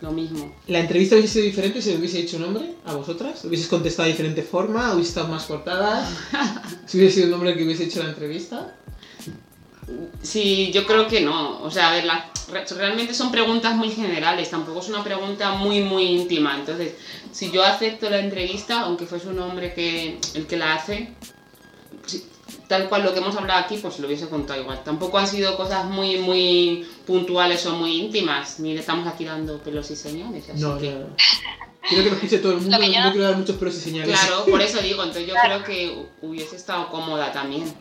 [0.00, 0.54] lo mismo.
[0.66, 3.44] ¿La entrevista hubiese sido diferente si le hubiese hecho nombre a vosotras?
[3.44, 4.94] ¿Hubieses contestado de diferente forma?
[4.94, 6.08] ¿Hubiese estado más cortada?
[6.86, 8.74] ¿Si hubiese sido el nombre que hubiese hecho la entrevista?
[10.22, 11.62] Sí, yo creo que no.
[11.62, 12.04] O sea, a ver,
[12.76, 16.56] realmente son preguntas muy generales, tampoco es una pregunta muy, muy íntima.
[16.56, 16.94] Entonces,
[17.32, 21.12] si yo acepto la entrevista, aunque fuese un hombre que el que la hace,
[22.68, 24.82] tal cual lo que hemos hablado aquí, pues lo hubiese contado igual.
[24.84, 29.58] Tampoco han sido cosas muy, muy puntuales o muy íntimas, ni le estamos aquí dando
[29.58, 30.46] pelos y señales.
[30.54, 30.92] no, que...
[30.92, 31.08] no,
[31.88, 34.20] Quiero que lo escuche todo el mundo, no quiero dar muchos pelos y señales.
[34.20, 37.74] Claro, por eso digo, entonces yo creo que hubiese estado cómoda también,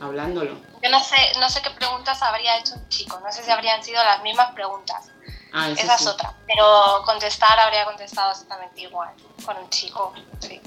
[0.00, 0.56] hablándolo.
[0.82, 3.80] Yo no sé, no sé qué preguntas habría hecho un chico, no sé si habrían
[3.84, 5.08] sido las mismas preguntas.
[5.52, 9.10] Ah, Esa es otra, pero contestar habría contestado exactamente igual
[9.46, 10.60] con un chico, sí.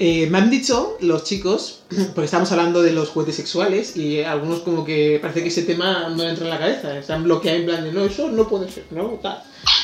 [0.00, 1.80] Eh, me han dicho los chicos,
[2.14, 6.08] porque estamos hablando de los juguetes sexuales y algunos como que parece que ese tema
[6.10, 8.84] no entra en la cabeza, están bloqueados en plan de no, eso no puede ser,
[8.90, 9.18] ¿no?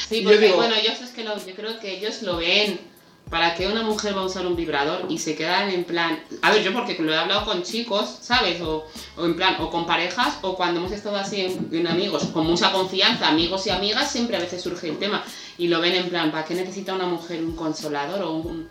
[0.08, 2.94] Sí, porque bueno, yo, es que yo creo que ellos lo ven.
[3.30, 6.52] Para que una mujer va a usar un vibrador y se quedan en plan, a
[6.52, 8.60] ver, yo porque lo he hablado con chicos, ¿sabes?
[8.60, 8.86] O,
[9.16, 12.46] o en plan, o con parejas, o cuando hemos estado así en, en, amigos, con
[12.46, 15.24] mucha confianza, amigos y amigas, siempre a veces surge el tema.
[15.56, 18.68] Y lo ven en plan, ¿para qué necesita una mujer un consolador o un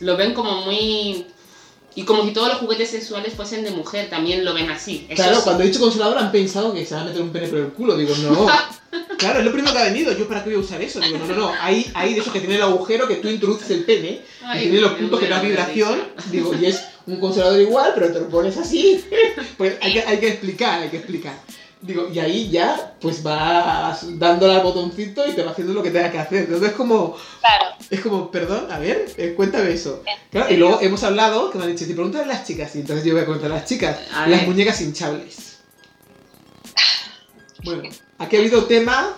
[0.00, 1.26] lo ven como muy...
[1.96, 5.06] Y como si todos los juguetes sexuales fuesen de mujer, también lo ven así.
[5.14, 7.58] claro, cuando he dicho consolador han pensado que se va a meter un pene por
[7.58, 7.96] el culo.
[7.96, 8.48] Digo, no.
[9.18, 10.12] claro, es lo primero que ha venido.
[10.12, 10.98] ¿Yo para qué voy a usar eso?
[10.98, 11.52] Digo, no, no, no.
[11.60, 14.22] Hay, hay de esos que tiene el agujero que tú introduces el pene,
[14.56, 16.02] y tiene los puntos que da vibración.
[16.32, 19.04] Digo, y es un consolador igual, pero te lo pones así.
[19.56, 21.34] pues hay que, hay que explicar, hay que explicar.
[21.84, 25.90] Digo, y ahí ya, pues vas dándole al botoncito y te va haciendo lo que
[25.90, 26.44] tenga que hacer.
[26.44, 27.14] Entonces es como.
[27.40, 27.76] Claro.
[27.90, 30.02] Es como, perdón, a ver, eh, cuéntame eso.
[30.48, 33.04] y luego hemos hablado, que me han dicho, si preguntas a las chicas, y entonces
[33.04, 35.50] yo voy a contar a las chicas, las muñecas hinchables.
[37.64, 39.14] Bueno, aquí ha habido tema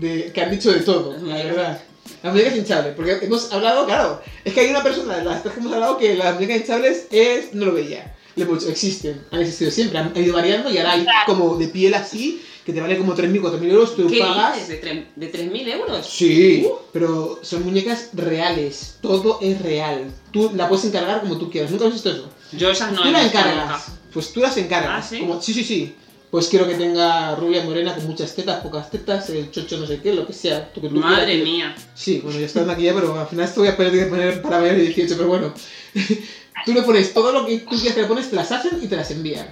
[0.00, 1.82] de, que han dicho de todo, la verdad.
[2.22, 5.52] Las muñecas hinchables, porque hemos hablado, claro, es que hay una persona de las tres
[5.52, 9.98] que hemos hablado que las muñecas hinchables es, no lo veía existen, han existido siempre,
[9.98, 13.40] han ido variando y ahora hay como de piel así, que te vale como 3.000,
[13.40, 14.56] 4.000 euros, tú ¿Qué pagas...
[14.56, 14.80] Dices?
[15.16, 16.06] ¿De 3.000 euros?
[16.06, 16.74] Sí, uh.
[16.92, 20.12] pero son muñecas reales, todo es real.
[20.30, 22.28] Tú la puedes encargar como tú quieras, ¿nunca has visto eso?
[22.52, 25.04] Yo esas no Tú las encargas, pues tú las encargas.
[25.04, 25.20] ¿Ah, sí?
[25.20, 25.94] Como, sí, sí, sí.
[26.30, 30.00] Pues quiero que tenga rubia morena con muchas tetas, pocas tetas, el chocho no sé
[30.00, 30.72] qué, lo que sea.
[30.72, 31.74] Tú, tú Madre mía.
[31.94, 34.86] Sí, bueno, ya está maquillada, pero al final esto voy a poner, para mayores de
[34.86, 35.52] 18, pero bueno.
[36.64, 38.86] Tú le pones todo lo que tú quieras que le pones, te las hacen y
[38.86, 39.46] te las envían.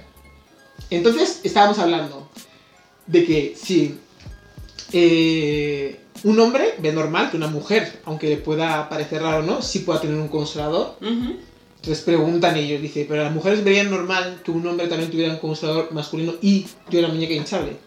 [0.89, 2.29] Entonces, estábamos hablando
[3.05, 3.99] de que si
[4.91, 9.61] eh, un hombre ve normal que una mujer, aunque le pueda parecer raro o no,
[9.61, 10.97] sí pueda tener un consolador.
[11.01, 15.39] Entonces preguntan ellos, dice, pero las mujeres verían normal que un hombre también tuviera un
[15.39, 17.77] consolador masculino y tuviera una muñeca hinchable.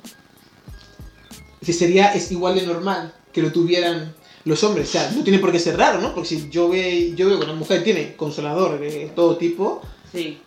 [1.61, 4.15] Dice, sería, es igual de normal que lo tuvieran
[4.45, 4.89] los hombres.
[4.89, 6.15] O sea, no tiene por qué ser raro, ¿no?
[6.15, 9.83] Porque si yo, ve, yo veo que una mujer tiene consolador de todo tipo.
[10.13, 10.39] Sí.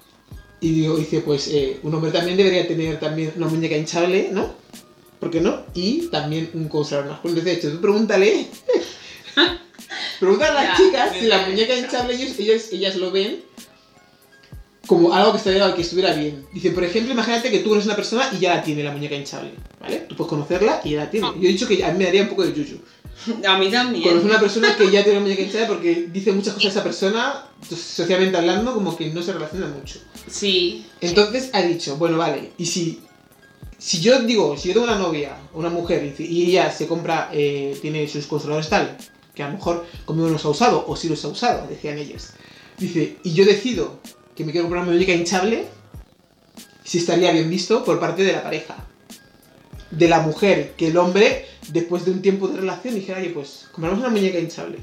[0.62, 4.66] Y digo, dice, pues eh, un hombre también debería tener también una muñeca hinchable, ¿no?
[5.26, 5.64] ¿por qué no?
[5.74, 7.42] Y también un consolador masculino.
[7.42, 8.46] De hecho, tú pregúntale.
[10.20, 13.44] pregúntale a las chicas si la muñeca hinchable ellos, ellas, ellas lo ven
[14.86, 16.46] como algo que, estaría, que estuviera bien.
[16.54, 19.16] Dice, por ejemplo, imagínate que tú eres una persona y ya la tiene la muñeca
[19.16, 20.06] hinchable, ¿vale?
[20.08, 21.28] Tú puedes conocerla y ya la tiene.
[21.40, 22.80] Yo he dicho que a mí me daría un poco de yuyu.
[23.48, 24.04] A mí también.
[24.04, 26.84] Conozco una persona que ya tiene la muñeca hinchable porque dice muchas cosas a esa
[26.84, 30.00] persona, socialmente hablando, como que no se relaciona mucho.
[30.30, 30.86] Sí.
[31.02, 33.02] Entonces ha dicho, bueno, vale, y si,
[33.78, 37.78] si yo digo, si yo tengo una novia, una mujer, y ella se compra, eh,
[37.82, 38.98] tiene sus consoladores tal,
[39.34, 41.98] que a lo mejor conmigo no los ha usado, o sí los ha usado, decían
[41.98, 42.34] ellas.
[42.78, 44.00] Dice, y yo decido
[44.36, 45.66] que me quiero comprar una muñeca hinchable,
[46.84, 48.76] si estaría bien visto por parte de la pareja.
[49.92, 53.68] De la mujer, que el hombre, después de un tiempo de relación, dijera, oye, pues
[53.72, 54.80] compramos una muñeca hinchable.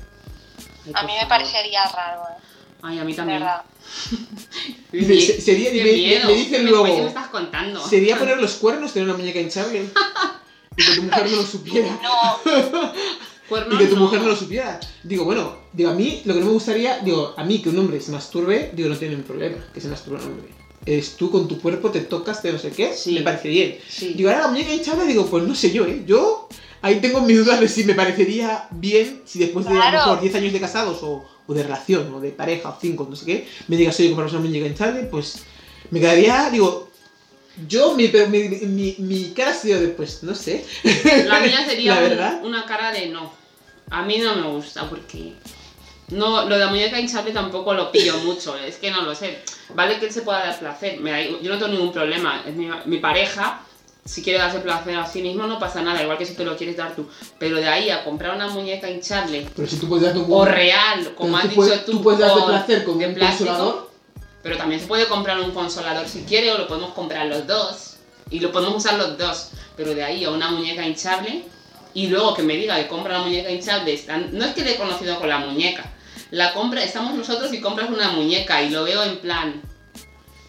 [0.94, 2.42] a mí me parecería raro, ¿eh?
[2.84, 3.42] Ay, a mí también.
[4.92, 7.86] Sería, me, me, dicen luego, me estás contando?
[7.86, 9.84] sería poner los cuernos tener una muñeca hinchable.
[10.76, 12.00] y que tu mujer no lo supiera.
[12.02, 13.74] No.
[13.74, 14.80] y que tu mujer no lo supiera.
[15.04, 17.78] Digo, bueno, digo, a mí lo que no me gustaría, digo, a mí que un
[17.78, 20.48] hombre se masturbe, digo, no tiene un problema que se masturbe un hombre.
[20.84, 23.78] Es tú con tu cuerpo, te tocas, te no sé qué, me parece bien.
[24.16, 26.02] Digo, ahora la muñeca hinchable, digo, pues no sé yo, ¿eh?
[26.04, 26.48] Yo
[26.82, 30.20] ahí tengo mis dudas de si me parecería bien si después de a lo mejor
[30.20, 33.24] 10 años de casados o, o, de relación o de pareja o 5, no sé
[33.24, 35.44] qué, me digas, oye, comprar una muñeca hinchable, pues
[35.90, 36.92] me quedaría, digo,
[37.68, 40.64] yo, mi, mi, mi, cara sería de, pues, no sé.
[41.26, 43.32] La mía sería una cara de no.
[43.90, 45.34] A mí no me gusta porque
[46.08, 49.42] no, lo de la muñeca hinchable tampoco lo pillo mucho, es que no lo sé.
[49.74, 50.98] Vale que él se pueda dar placer,
[51.42, 52.54] yo no tengo ningún problema, es
[52.86, 53.60] mi, pareja,
[54.04, 56.56] si quiere darse placer a sí mismo no pasa nada, igual que si te lo
[56.56, 57.08] quieres dar tú.
[57.38, 61.14] Pero de ahí a comprar una muñeca hinchable pero si tú puedes dar o real,
[61.14, 63.92] como has dicho tú, tú puedes darte placer con un consolador.
[64.42, 67.96] Pero también se puede comprar un consolador si quiere o lo podemos comprar los dos
[68.28, 69.50] y lo podemos usar los dos.
[69.76, 71.44] Pero de ahí a una muñeca hinchable
[71.94, 74.00] y luego que me diga que compra la muñeca hinchable,
[74.32, 75.92] no es que le he conocido con la muñeca,
[76.30, 79.62] la compra, estamos nosotros y compras una muñeca y lo veo en plan,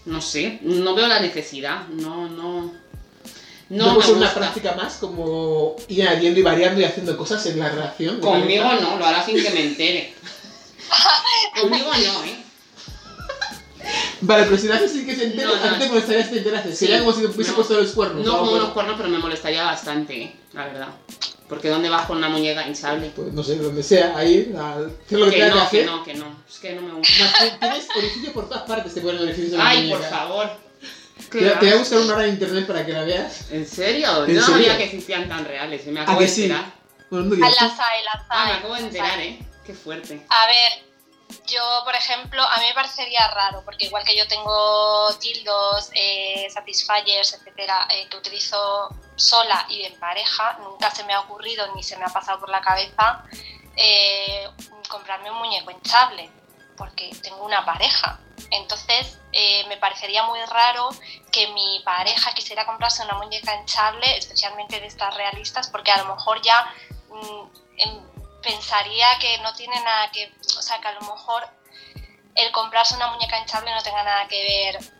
[0.06, 2.83] no sé, no veo la necesidad, no, no.
[3.74, 7.44] No, ¿No puede ser una práctica más como ir añadiendo y variando y haciendo cosas
[7.48, 8.20] en la relación?
[8.20, 10.14] Conmigo no, lo hará sin que me entere.
[11.60, 12.44] Conmigo no, ¿eh?
[14.22, 15.64] Vale, pero si lo haces sin que se entere, no, no.
[15.64, 16.78] ¿a ti te molestaría si te enteras?
[16.78, 18.24] Sería como si hubiese puesto los cuernos.
[18.24, 20.36] No como unos cuernos, pero me molestaría bastante, ¿eh?
[20.54, 20.88] la verdad.
[21.50, 23.12] Porque ¿dónde vas con una muñeca hinchable?
[23.16, 26.14] Pues no sé, donde sea, ahí, a hacer lo que, que no, que no, que
[26.14, 26.36] no.
[26.48, 27.58] Es que no me gusta.
[27.60, 30.73] Tienes orificio por todas partes, te ponen orificios de la Ay, por favor.
[31.30, 33.52] Te, te, voy a buscar una hora en internet para que la veas.
[33.52, 34.26] ¿En serio?
[34.26, 36.66] ¿En no sabía que existían tan reales, me acabo de enterar.
[36.66, 36.72] Sí?
[37.10, 38.28] Bueno, las hay, las hay.
[38.30, 39.40] Ah, me acabo de enterar, ¿eh?
[39.66, 40.26] Qué fuerte.
[40.30, 40.72] A ver,
[41.48, 46.48] yo, por ejemplo, a mí me parecería raro, porque igual que yo tengo tildos, eh,
[46.50, 51.84] satisfiers, etcétera, eh, que utilizo sola y en pareja, nunca se me ha ocurrido ni
[51.84, 53.24] se me ha pasado por la cabeza
[53.76, 54.48] eh,
[54.88, 56.30] comprarme un muñeco hinchable,
[56.78, 58.20] porque tengo una pareja.
[58.52, 59.20] Entonces,
[59.68, 60.90] me parecería muy raro
[61.32, 66.16] que mi pareja quisiera comprarse una muñeca hinchable, especialmente de estas realistas, porque a lo
[66.16, 66.74] mejor ya
[67.10, 71.48] mm, pensaría que no tiene nada que, o sea, que a lo mejor
[72.36, 74.94] el comprarse una muñeca hinchable no tenga nada que ver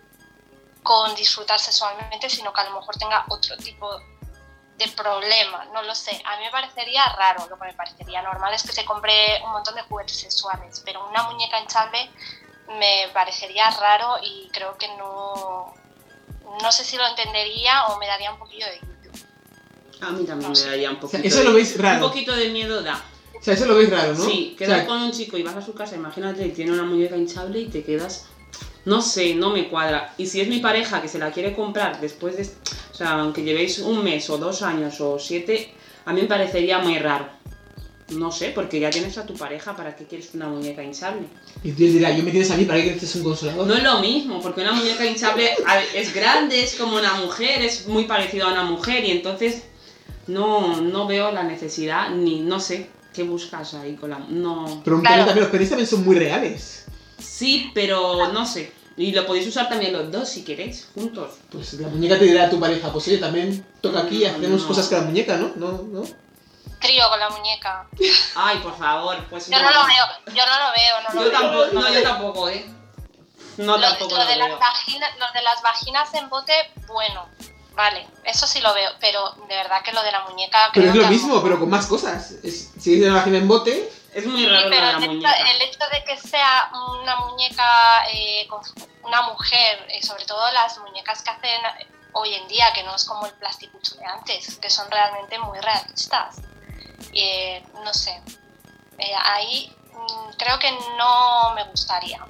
[0.82, 4.00] con disfrutar sexualmente, sino que a lo mejor tenga otro tipo
[4.78, 6.22] de problema, no lo sé.
[6.26, 9.52] A mí me parecería raro, lo que me parecería normal es que se compre un
[9.52, 12.12] montón de juguetes sexuales, pero una muñeca hinchable
[12.68, 15.74] me parecería raro y creo que no,
[16.62, 18.80] no sé si lo entendería o me daría un poquillo de
[20.06, 21.24] A mí también me daría un poquito.
[21.24, 22.06] eso lo veis raro.
[22.06, 23.04] Un poquito de miedo da.
[23.40, 24.24] O sea, eso lo veis raro, ¿no?
[24.24, 27.60] Sí, quedas con un chico y vas a su casa, imagínate, tiene una muñeca hinchable
[27.60, 28.28] y te quedas.
[28.86, 30.14] No sé, no me cuadra.
[30.18, 32.44] Y si es mi pareja que se la quiere comprar después de.
[32.92, 35.74] O sea, aunque llevéis un mes o dos años o siete,
[36.06, 37.28] a mí me parecería muy raro.
[38.10, 41.28] No sé, porque ya tienes a tu pareja, ¿para qué quieres una muñeca hinchable?
[41.64, 43.66] Y tú dirá, yo me tienes a mí, ¿para qué quieres un consolador?
[43.66, 45.50] No es lo mismo, porque una muñeca hinchable
[45.96, 49.64] es grande, es como una mujer, es muy parecido a una mujer, y entonces
[50.28, 52.90] no, no veo la necesidad, ni no sé.
[53.14, 54.20] ¿Qué buscas ahí con la.?
[54.20, 54.82] No.
[54.84, 56.86] Pero también, los penes también son muy reales.
[57.20, 58.72] Sí, pero no sé.
[58.98, 61.34] Y lo podéis usar también los dos si queréis, juntos.
[61.52, 64.64] Pues la muñeca te dirá a tu pareja, pues oye, también toca aquí y hacemos
[64.64, 65.52] cosas con la muñeca, ¿no?
[65.56, 65.84] ¿No?
[65.84, 66.04] ¿No?
[66.80, 67.88] Trío con la muñeca.
[68.36, 71.30] Ay, por favor, pues Yo no, lo veo, yo no lo veo, no lo yo
[71.30, 71.32] veo.
[71.32, 72.66] Tampoco, no, yo tampoco, ¿eh?
[73.58, 76.54] No, tampoco lo, de Las vaginas, los de las vaginas en bote,
[76.88, 77.30] bueno,
[77.76, 80.70] Vale, eso sí lo veo, pero de verdad que lo de la muñeca.
[80.74, 82.36] Pero es lo mismo, pero con más cosas.
[82.44, 83.92] si es una vagina en bote.
[84.14, 85.32] Es muy raro pero la el, muñeca.
[85.32, 88.62] Hecho, el hecho de que sea una muñeca eh, con
[89.04, 91.62] una mujer, eh, sobre todo las muñecas que hacen
[92.12, 95.60] hoy en día, que no es como el plasticucho de antes, que son realmente muy
[95.60, 96.36] realistas.
[97.14, 98.22] Eh, no sé,
[98.98, 102.26] eh, ahí mm, creo que no me gustaría.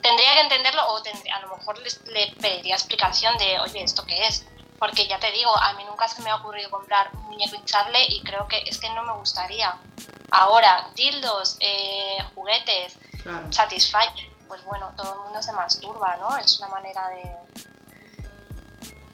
[0.00, 4.46] Tendría que entenderlo o a lo mejor le pediría explicación de, oye, ¿esto qué es?
[4.78, 7.98] Porque ya te digo, a mí nunca se me ha ocurrido comprar un muñeco hinchable
[8.08, 9.76] y creo que es que no me gustaría.
[10.30, 13.48] Ahora, dildos, eh, juguetes, claro.
[14.48, 16.36] pues bueno, todo el mundo se masturba, ¿no?
[16.38, 17.36] Es una manera de,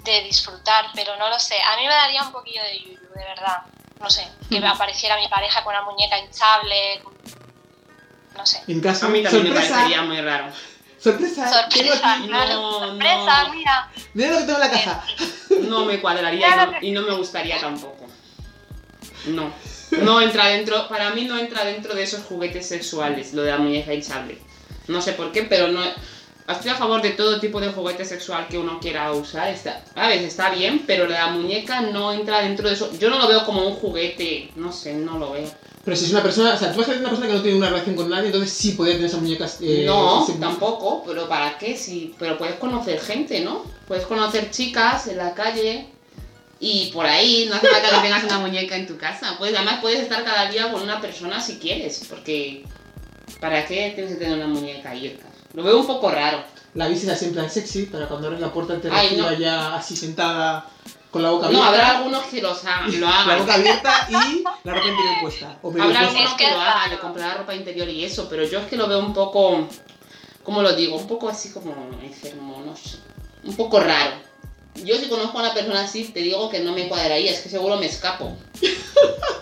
[0.04, 1.60] de disfrutar, pero no lo sé.
[1.60, 3.62] A mí me daría un poquillo de yuyu, de verdad.
[4.04, 7.02] No sé, que me apareciera mi pareja con una muñeca hinchable.
[8.36, 8.60] No sé.
[8.68, 10.52] En casa, a mí también me parecería muy raro.
[10.98, 13.90] Sorpresa, sorpresa, no, sorpresa, mira.
[14.12, 15.04] Mira lo que tengo en la casa.
[15.54, 18.06] No me cuadraría y no, me gustaría tampoco.
[19.26, 19.50] No.
[20.02, 23.58] No entra dentro, para mí no entra dentro de esos juguetes sexuales, lo de la
[23.58, 24.38] muñeca hinchable.
[24.88, 25.80] No sé por qué, pero no,
[26.46, 29.48] Estoy a favor de todo tipo de juguete sexual que uno quiera usar.
[29.48, 32.90] Está, a veces está bien, pero la muñeca no entra dentro de eso.
[32.98, 35.50] Yo no lo veo como un juguete, no sé, no lo veo.
[35.84, 37.42] Pero si es una persona, o sea, tú vas a ser una persona que no
[37.42, 39.58] tiene una relación con nadie, entonces sí podría tener esas muñecas.
[39.62, 41.76] Eh, no, tampoco, pero ¿para qué?
[41.76, 43.64] Sí, pero puedes conocer gente, ¿no?
[43.88, 45.86] Puedes conocer chicas en la calle
[46.60, 49.36] y por ahí no hace falta que tengas una muñeca en tu casa.
[49.38, 52.64] Pues además puedes estar cada día con una persona si quieres, porque
[53.40, 55.18] ¿para qué tienes que tener una muñeca ahí?
[55.54, 56.44] Lo veo un poco raro.
[56.74, 60.68] La bici en plan sexy, para cuando abres la puerta te reciba ya así sentada
[61.12, 61.64] con la boca abierta.
[61.64, 63.28] No, habrá algunos que los hagan, lo hagan.
[63.28, 65.56] La boca abierta y la ropa interior puesta.
[65.62, 68.66] habrá algunos que, lo hagan, de comprar la ropa interior y eso, pero yo es
[68.66, 69.68] que lo veo un poco,
[70.42, 70.96] ¿cómo lo digo?
[70.96, 72.98] Un poco así como enfermo, no sé.
[73.44, 74.16] Un poco raro.
[74.82, 77.48] Yo si conozco a una persona así, te digo que no me cuadraría, es que
[77.48, 78.36] seguro me escapo.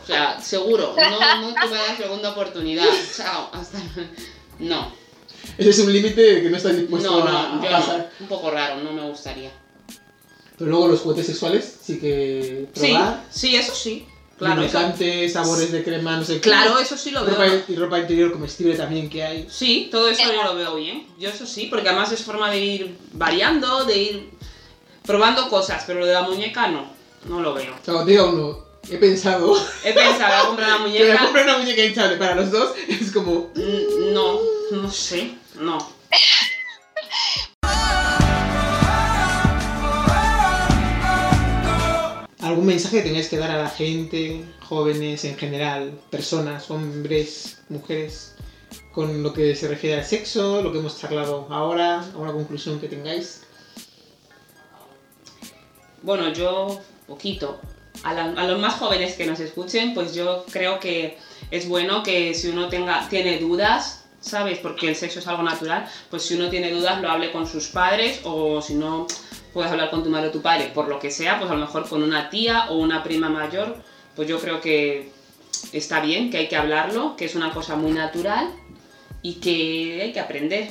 [0.02, 0.94] O sea, seguro.
[0.94, 2.84] No, no tuve la segunda oportunidad.
[3.16, 3.78] Chao, hasta...
[4.58, 4.92] No.
[5.58, 8.10] Ese es un límite que no estás dispuesto no, no, a, pasar.
[8.20, 9.50] un poco raro, no me gustaría.
[10.58, 13.24] Pero luego los juguetes sexuales sí que probar.
[13.30, 14.06] Sí, sí eso sí.
[14.38, 14.68] Claro,
[15.28, 17.62] sabores de crema, no sé Claro, eso sí lo veo.
[17.68, 19.46] y ropa interior comestible también que hay.
[19.48, 21.06] Sí, todo eso yo lo veo bien.
[21.18, 24.30] Yo eso sí, porque además es forma de ir variando, de ir
[25.04, 26.86] probando cosas, pero lo de la muñeca no,
[27.28, 27.72] no lo veo.
[27.80, 28.58] O sea, diga uno,
[28.90, 29.56] he pensado.
[29.84, 31.04] He pensado comprar una muñeca.
[31.04, 33.50] Pero comprar una muñeca hinchable para los dos es como.
[33.54, 34.38] Mm, no,
[34.72, 35.34] no sé.
[35.62, 35.78] No.
[42.40, 48.34] ¿Algún mensaje que tengáis que dar a la gente, jóvenes en general, personas, hombres, mujeres,
[48.92, 52.88] con lo que se refiere al sexo, lo que hemos charlado ahora, alguna conclusión que
[52.88, 53.42] tengáis?
[56.02, 57.60] Bueno, yo poquito.
[58.02, 61.18] A, a, los más jóvenes que nos escuchen, pues yo creo que
[61.52, 64.58] es bueno que si uno tenga, tiene dudas, ¿sabes?
[64.58, 67.66] Porque el sexo es algo natural, pues si uno tiene dudas lo hable con sus
[67.66, 69.06] padres o si no
[69.52, 71.60] puedes hablar con tu madre o tu padre, por lo que sea, pues a lo
[71.60, 73.76] mejor con una tía o una prima mayor,
[74.16, 75.10] pues yo creo que
[75.72, 78.48] está bien, que hay que hablarlo, que es una cosa muy natural
[79.20, 80.70] y que hay que aprender.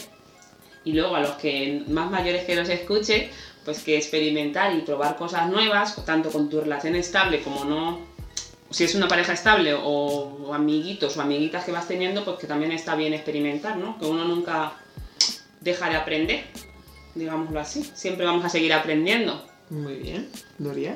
[0.83, 3.29] Y luego a los que más mayores que los escuchen,
[3.63, 7.99] pues que experimentar y probar cosas nuevas, tanto con tu relación estable como no
[8.71, 12.71] si es una pareja estable o, amiguitos o amiguitas que vas teniendo, pues que también
[12.71, 13.97] está bien experimentar, ¿no?
[13.99, 14.73] Que uno nunca
[15.59, 16.49] deja de aprender,
[17.13, 17.83] digámoslo así.
[17.95, 19.45] Siempre vamos a seguir aprendiendo.
[19.69, 20.31] Muy bien.
[20.57, 20.95] Doria.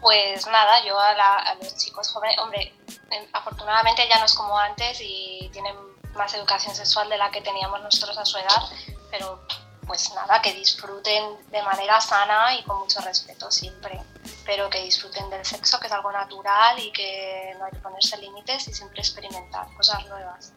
[0.00, 2.72] Pues nada, yo a, los chicos jóvenes, hombre,
[3.10, 5.74] em, afortunadamente ya no es como antes y tienen
[6.14, 8.62] más educación sexual de la que teníamos nosotros a su edad,
[9.10, 9.40] pero
[9.86, 14.00] pues nada, que disfruten de manera sana y con mucho respeto siempre
[14.44, 18.16] pero que disfruten del sexo, que es algo natural y que no hay que ponerse
[18.18, 20.52] límites y siempre experimentar cosas nuevas.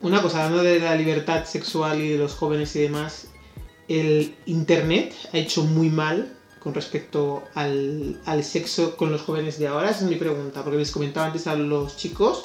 [0.00, 3.28] Una cosa, hablando de la libertad sexual y de los jóvenes y demás,
[3.88, 9.68] el Internet ha hecho muy mal con respecto al, al sexo con los jóvenes de
[9.68, 9.90] ahora?
[9.90, 12.44] Esa es mi pregunta, porque les comentaba antes a los chicos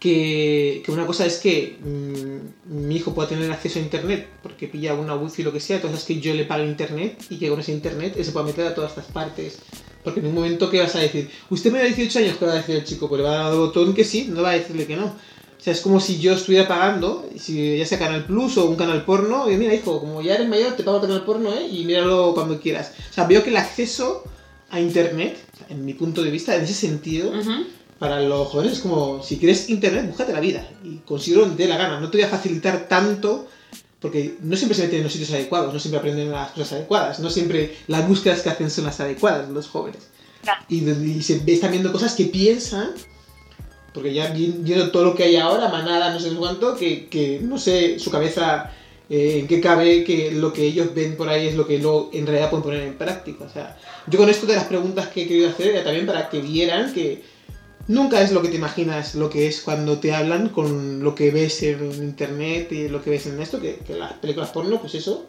[0.00, 4.94] que, una cosa es que mm, mi hijo pueda tener acceso a internet porque pilla
[4.94, 7.60] una wifi lo que sea, entonces es que yo le pague internet y que con
[7.60, 9.58] ese internet se pueda meter a todas estas partes.
[10.02, 11.30] Porque en un momento, ¿qué vas a decir?
[11.50, 13.06] Usted me da 18 años, ¿qué va a decir el chico?
[13.06, 15.04] Pues le va a dar el botón que sí, no va a decirle que no.
[15.04, 18.76] O sea, es como si yo estuviera pagando, si ya sea Canal Plus o un
[18.76, 21.68] canal porno, y mira, hijo, como ya eres mayor, te pago el canal porno, ¿eh?
[21.70, 22.94] Y míralo cuando quieras.
[23.10, 24.24] O sea, veo que el acceso
[24.70, 25.36] a internet,
[25.68, 27.34] en mi punto de vista, en ese sentido,
[28.00, 31.76] para los jóvenes es como, si quieres internet, búscate la vida y considero de la
[31.76, 32.00] gana.
[32.00, 33.46] No te voy a facilitar tanto
[34.00, 37.20] porque no siempre se meten en los sitios adecuados, no siempre aprenden las cosas adecuadas,
[37.20, 40.08] no siempre las búsquedas que hacen son las adecuadas los jóvenes.
[40.70, 40.80] Y,
[41.20, 42.92] se están viendo cosas que piensan,
[43.92, 47.58] porque ya viendo todo lo que hay ahora, manada, no sé cuánto, que, que no
[47.58, 48.72] sé, su cabeza
[49.10, 52.08] eh, en qué cabe que lo que ellos ven por ahí es lo que luego
[52.14, 53.44] en realidad pueden poner en práctica.
[53.44, 53.76] O sea,
[54.06, 56.94] yo con esto de las preguntas que he querido hacer era también para que vieran
[56.94, 57.22] que
[57.90, 61.32] nunca es lo que te imaginas lo que es cuando te hablan con lo que
[61.32, 65.26] ves en internet y lo que ves en esto, que, las películas porno, pues eso,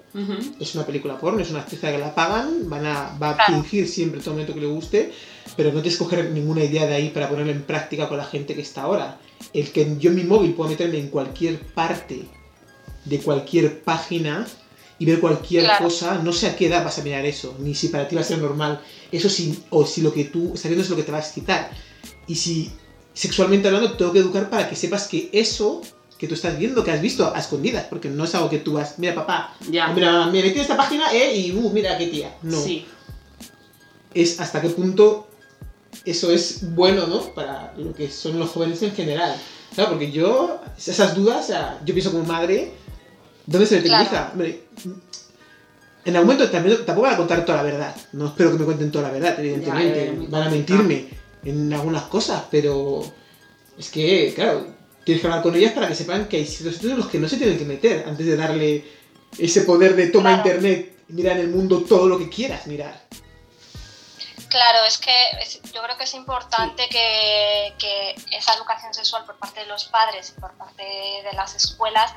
[0.59, 3.87] es una película porno, es una actriz que la pagan, van a, va a fingir
[3.87, 5.11] siempre todo momento que le guste,
[5.57, 8.53] pero no te escoger ninguna idea de ahí para ponerlo en práctica con la gente
[8.53, 9.19] que está ahora.
[9.53, 12.25] El que yo en mi móvil pueda meterme en cualquier parte
[13.05, 14.45] de cualquier página
[14.99, 17.87] y ver cualquier cosa, no sé a qué edad vas a mirar eso, ni si
[17.87, 18.79] para ti va a ser normal,
[19.11, 21.21] eso sí, o si lo que tú estás viendo es lo que te va a
[21.21, 21.71] excitar.
[22.27, 22.71] Y si
[23.13, 25.81] sexualmente hablando, tengo que educar para que sepas que eso
[26.17, 28.73] que tú estás viendo, que has visto a escondidas, porque no es algo que tú
[28.73, 29.87] vas, mira papá, ya.
[29.87, 32.35] mira, me metí en esta página eh, y uh, mira qué tía.
[32.43, 32.61] No.
[32.61, 32.85] Sí.
[34.13, 35.27] Es hasta qué punto
[36.05, 37.21] eso es bueno, ¿no?
[37.33, 39.35] Para lo que son los jóvenes en general.
[39.73, 42.71] Claro, porque yo, esas dudas, o sea, yo pienso como madre,
[43.47, 44.31] ¿dónde se le claro.
[46.03, 47.95] En algún momento también, tampoco van a contar toda la verdad.
[48.13, 50.27] No espero que me cuenten toda la verdad, evidentemente.
[50.29, 53.03] van a mentirme en algunas cosas, pero
[53.77, 54.67] es que, claro,
[55.03, 57.27] tienes que hablar con ellas para que sepan que hay sitios en los que no
[57.27, 58.83] se tienen que meter antes de darle
[59.37, 63.07] ese poder de toma internet y mirar en el mundo todo lo que quieras mirar.
[64.51, 65.15] Claro, es que
[65.73, 70.33] yo creo que es importante que, que, esa educación sexual por parte de los padres
[70.35, 72.11] y por parte de las escuelas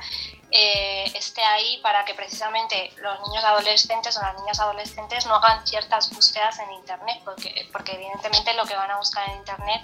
[0.51, 5.65] eh, esté ahí para que precisamente los niños adolescentes o las niñas adolescentes no hagan
[5.65, 9.81] ciertas búsquedas en Internet, porque, porque evidentemente lo que van a buscar en Internet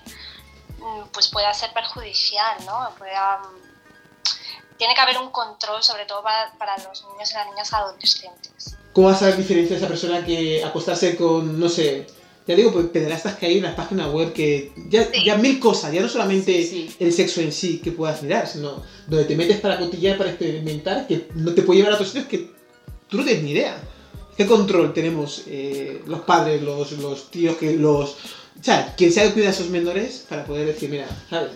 [0.78, 2.90] mm, pues pueda ser perjudicial, ¿no?
[4.78, 8.76] tiene que haber un control, sobre todo para, para los niños y las niñas adolescentes.
[8.92, 12.08] ¿Cómo vas a diferenciar esa persona que acostarse con, no sé,
[12.48, 15.94] ya digo, pues pederastas que hay en las páginas web que ya, ya mil cosas,
[15.94, 19.78] ya no solamente el sexo en sí que puedas mirar, sino donde te metes para
[19.78, 22.50] cotillar, para experimentar, que no te puede llevar a otros sitios que
[23.08, 23.78] tú no tienes ni idea.
[24.36, 28.12] ¿Qué control tenemos eh, los padres, los, los tíos, que los...
[28.60, 31.52] O sea, quien sea que cuida a esos menores para poder decir, mira, ¿sabes?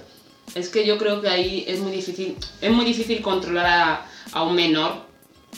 [0.54, 4.44] Es que yo creo que ahí es muy difícil, es muy difícil controlar a, a
[4.44, 5.04] un menor.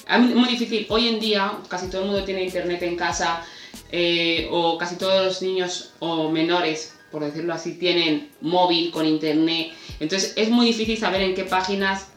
[0.10, 0.86] Es muy difícil.
[0.90, 3.46] Hoy en día casi todo el mundo tiene internet en casa,
[3.92, 9.72] eh, o casi todos los niños o menores, por decirlo así, tienen móvil con internet.
[10.00, 12.08] Entonces es muy difícil saber en qué páginas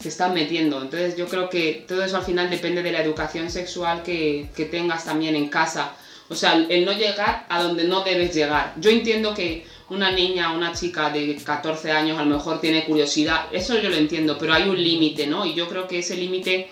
[0.00, 0.82] se están metiendo.
[0.82, 4.66] Entonces yo creo que todo eso al final depende de la educación sexual que, que
[4.66, 5.94] tengas también en casa.
[6.28, 8.74] O sea, el no llegar a donde no debes llegar.
[8.78, 13.46] Yo entiendo que una niña, una chica de 14 años a lo mejor tiene curiosidad,
[13.52, 15.44] eso yo lo entiendo, pero hay un límite, ¿no?
[15.44, 16.70] Y yo creo que ese límite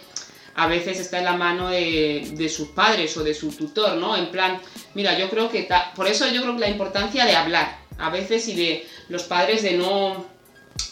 [0.55, 4.17] a veces está en la mano de, sus padres o de su tutor, ¿no?
[4.17, 4.61] En plan,
[4.95, 5.69] mira, yo creo que...
[5.95, 9.63] Por eso yo creo que la importancia de hablar, a veces, y de los padres
[9.63, 10.27] de no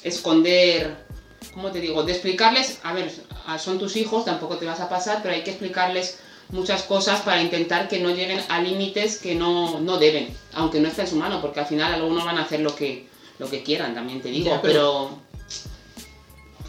[0.03, 1.05] esconder,
[1.53, 2.03] ¿cómo te digo?
[2.05, 3.11] De explicarles, a ver,
[3.59, 7.43] son tus hijos, tampoco te vas a pasar, pero hay que explicarles muchas cosas para
[7.43, 11.41] intentar que no lleguen a límites que no, deben, aunque no esté en su mano,
[11.41, 13.07] porque al final algunos van a hacer lo que,
[13.39, 15.19] lo que quieran, también te digo, pero...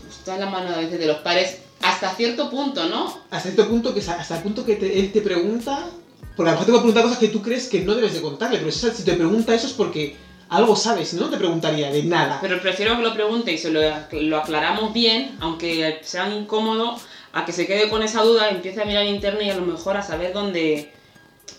[0.09, 3.05] está en la mano a veces de los padres hasta cierto punto, ¿no?
[3.29, 5.87] Hasta cierto punto, que hasta el punto que él te pregunta,
[6.35, 8.13] porque a lo mejor te va a preguntar cosas que tú crees que no debes
[8.13, 10.15] de contarle, pero si te pregunta eso es porque
[10.49, 12.39] algo sabes, si no, te preguntaría de nada.
[12.41, 16.99] Pero prefiero que lo pregunte y se lo, lo aclaramos bien, aunque sea incómodo,
[17.33, 19.95] a que se quede con esa duda, empiece a mirar internet y a lo mejor
[19.95, 20.91] a saber dónde,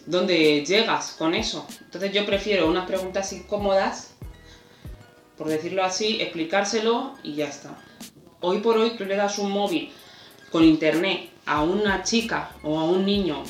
[0.05, 1.67] dónde llegas con eso.
[1.81, 4.15] Entonces yo prefiero unas preguntas incómodas,
[5.39, 7.79] por decirlo así, explicárselo y ya está.
[8.41, 9.91] Hoy por hoy tú le das un móvil
[10.53, 13.43] con internet a una chica o a un niño,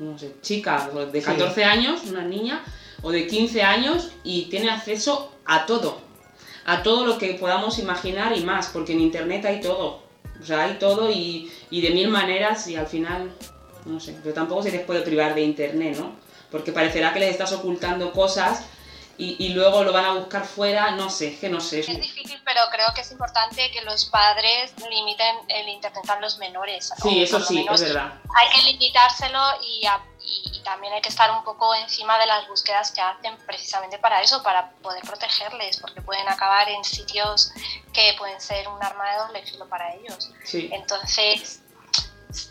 [0.00, 2.62] no sé, chica de 14 años, una niña,
[3.00, 5.98] o de 15 años y tiene acceso a todo,
[6.66, 10.02] a todo lo que podamos imaginar y más, porque en internet hay todo,
[10.40, 13.30] o sea, hay todo y, y de mil maneras y al final,
[13.86, 16.16] no sé, pero tampoco se les puede privar de internet, ¿no?
[16.50, 18.64] Porque parecerá que les estás ocultando cosas
[19.20, 21.80] y, luego lo van a buscar fuera, no sé, que no sé.
[21.80, 26.38] Es difícil, pero creo que es importante que los padres limiten el internet a los
[26.38, 26.92] menores.
[27.02, 28.12] Sí, eso sí, es verdad.
[28.36, 29.82] Hay que limitárselo y,
[30.22, 34.22] y, también hay que estar un poco encima de las búsquedas que hacen precisamente para
[34.22, 37.50] eso, para poder protegerles, porque pueden acabar en sitios
[37.92, 40.30] que pueden ser un arma de doble filo para ellos.
[40.44, 40.70] Sí.
[40.72, 41.60] Entonces,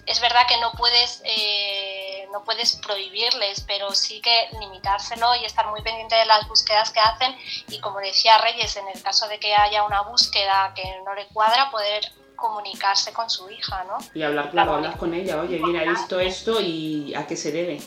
[0.05, 5.67] es verdad que no puedes, eh, no puedes prohibirles, pero sí que limitárselo y estar
[5.67, 7.36] muy pendiente de las búsquedas que hacen
[7.69, 11.28] y como decía Reyes, en el caso de que haya una búsqueda que no le
[11.28, 12.03] cuadra, poder
[12.36, 13.97] comunicarse con su hija, ¿no?
[14.13, 17.51] Y hablar, claro, hablar con ella, oye, mira, he visto esto y a qué se
[17.51, 17.82] debe.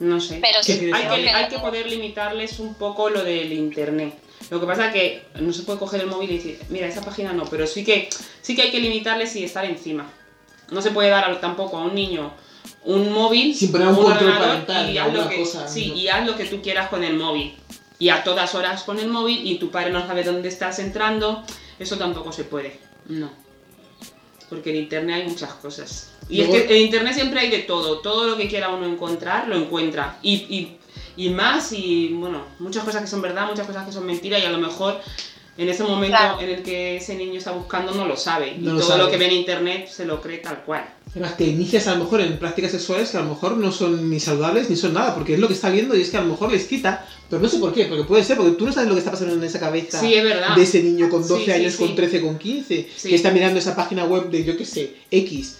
[0.00, 0.40] No sé.
[0.42, 0.58] Pero
[0.96, 4.18] hay, que, hay que poder limitarles un poco lo del internet.
[4.50, 7.00] Lo que pasa es que no se puede coger el móvil y decir, mira, esa
[7.00, 8.10] página no, pero sí que,
[8.42, 10.10] sí que hay que limitarles y estar encima
[10.70, 12.32] No se puede dar tampoco a un niño
[12.84, 16.36] un móvil, Sin poner un, control parental, y haz, lo que, sí, y haz lo
[16.36, 17.54] que tú quieras con el móvil.
[17.98, 21.42] Y a todas horas con el móvil y tu padre no sabe dónde estás entrando,
[21.78, 22.78] eso tampoco se puede.
[23.08, 23.30] No.
[24.48, 26.10] Porque en internet hay muchas cosas.
[26.28, 28.00] Y es que en internet siempre hay de todo.
[28.00, 30.18] Todo lo que quiera uno encontrar, lo encuentra.
[30.22, 30.78] Y, y,
[31.16, 34.46] y más, y bueno, muchas cosas que son verdad, muchas cosas que son mentiras, y
[34.46, 35.00] a lo mejor
[35.56, 38.56] en ese momento en el que ese niño está buscando no lo sabe.
[38.58, 40.84] y todo lo que ve en internet se lo cree tal cual.
[41.14, 44.10] Además, te inicias a lo mejor en prácticas sexuales que a lo mejor no son
[44.10, 46.22] ni saludables ni son nada, porque es lo que está viendo y es que a
[46.22, 48.72] lo mejor les quita, pero no sé por qué, porque puede ser, porque tú no
[48.72, 51.94] sabes lo que está pasando en esa cabeza de ese niño con 12 años, con
[51.94, 55.58] 13, con 15, que está mirando esa página web de, yo qué sé, X.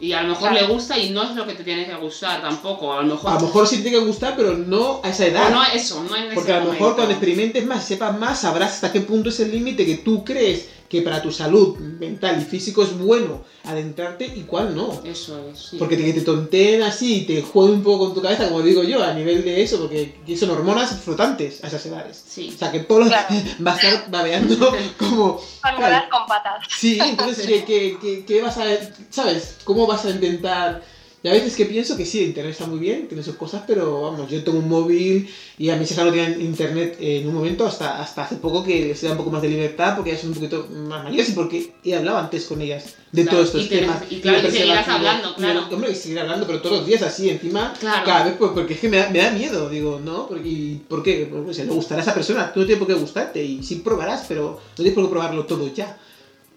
[0.00, 2.40] Y a lo mejor le gusta y no es lo que te tiene que gustar
[2.40, 2.92] tampoco.
[2.92, 5.26] A lo mejor, a lo mejor sí te tiene que gustar, pero no a esa
[5.26, 5.50] edad.
[5.50, 8.90] no eso, no en Porque a lo mejor cuando experimentes más, sepas más, sabrás hasta
[8.90, 12.82] qué punto es el límite que tú crees que para tu salud mental y físico
[12.82, 15.00] es bueno adentrarte y cuál no.
[15.04, 15.70] Eso es.
[15.78, 18.82] Porque te, te tonteen así y te jueguen un poco con tu cabeza, como digo
[18.82, 22.24] yo, a nivel de eso, porque son hormonas flotantes a esas edades.
[22.26, 22.50] Sí.
[22.52, 23.08] O sea, que todo
[23.66, 25.40] va a estar babeando como...
[25.64, 26.66] Hormonas con patas.
[26.76, 28.64] Sí, entonces, ¿qué, qué, qué vas a...
[29.10, 29.58] ¿Sabes?
[29.62, 30.82] ¿Cómo vas a intentar
[31.22, 34.02] y a veces que pienso que sí, internet está muy bien, tiene sus cosas, pero
[34.02, 37.66] vamos, yo tengo un móvil y a mis hijas no tienen internet en un momento
[37.66, 40.30] hasta, hasta hace poco que les da un poco más de libertad porque ya son
[40.30, 44.02] un poquito más mayores y porque he hablado antes con ellas de todos estos temas.
[44.08, 45.66] Y claro, y seguirás hablando, claro.
[45.70, 48.74] Y, hombre, y seguir hablando, pero todos los días así, encima, cada vez, pues, porque
[48.74, 50.26] es que me da, me da miedo, digo, ¿no?
[50.26, 51.28] Porque, ¿Por qué?
[51.30, 53.76] Pues, si le gustará a esa persona, tú no tienes por qué gustarte y sí
[53.76, 55.98] probarás, pero no tienes por qué probarlo todo ya.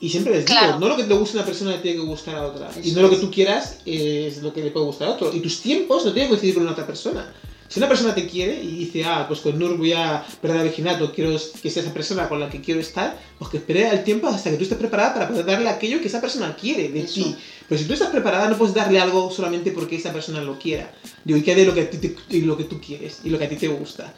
[0.04, 2.06] Y siempre les digo, no lo que te guste a una persona le tiene que
[2.06, 2.70] gustar a otra.
[2.84, 5.34] y no lo que tú quieras es lo que le puede gustar a otro.
[5.34, 7.34] Y tus tiempos no tienen que coincidir con otra persona.
[7.70, 10.64] Si una persona te quiere y dice, ah, pues con Nur voy a perder el
[10.64, 11.32] virginato, quiero
[11.62, 14.52] que sea esa persona con la que quiero estar, pues que espere el tiempo hasta
[14.52, 17.38] que tú estés preparada para poder darle aquello que esa persona quiere de ti.
[17.70, 20.92] Pero si tú estás preparada, no puedes darle algo solamente porque esa persona lo quiera.
[21.24, 23.56] Digo, y que lo que, y lo que tú quieres y lo que a ti
[23.56, 24.14] te gusta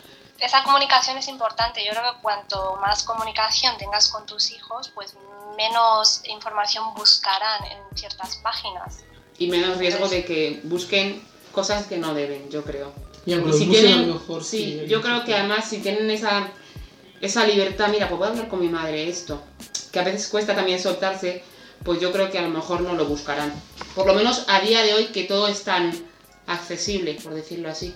[0.45, 1.83] esa comunicación es importante.
[1.83, 5.15] Yo creo que cuanto más comunicación tengas con tus hijos, pues
[5.57, 8.99] menos información buscarán en ciertas páginas.
[9.37, 11.21] Y menos riesgo de que busquen
[11.51, 12.93] cosas que no deben, yo creo.
[13.25, 16.47] Y aunque si tienen, mejor, sí, yo creo que además si tienen esa,
[17.21, 19.41] esa libertad, mira, pues puedo hablar con mi madre esto,
[19.91, 21.43] que a veces cuesta también soltarse,
[21.83, 23.51] pues yo creo que a lo mejor no lo buscarán.
[23.95, 25.91] Por lo menos a día de hoy que todo es tan
[26.45, 27.95] accesible, por decirlo así.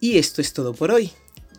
[0.00, 1.12] Y esto es todo por hoy.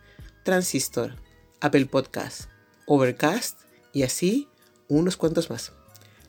[0.43, 1.15] Transistor,
[1.59, 2.49] Apple Podcast,
[2.85, 3.59] Overcast
[3.93, 4.47] y así
[4.88, 5.73] unos cuantos más.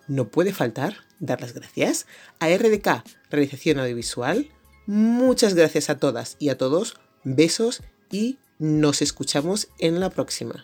[0.06, 2.06] No puede faltar dar las gracias
[2.40, 4.48] a RDK, Realización Audiovisual.
[4.86, 6.96] Muchas gracias a todas y a todos.
[7.24, 10.62] Besos y nos escuchamos en la próxima.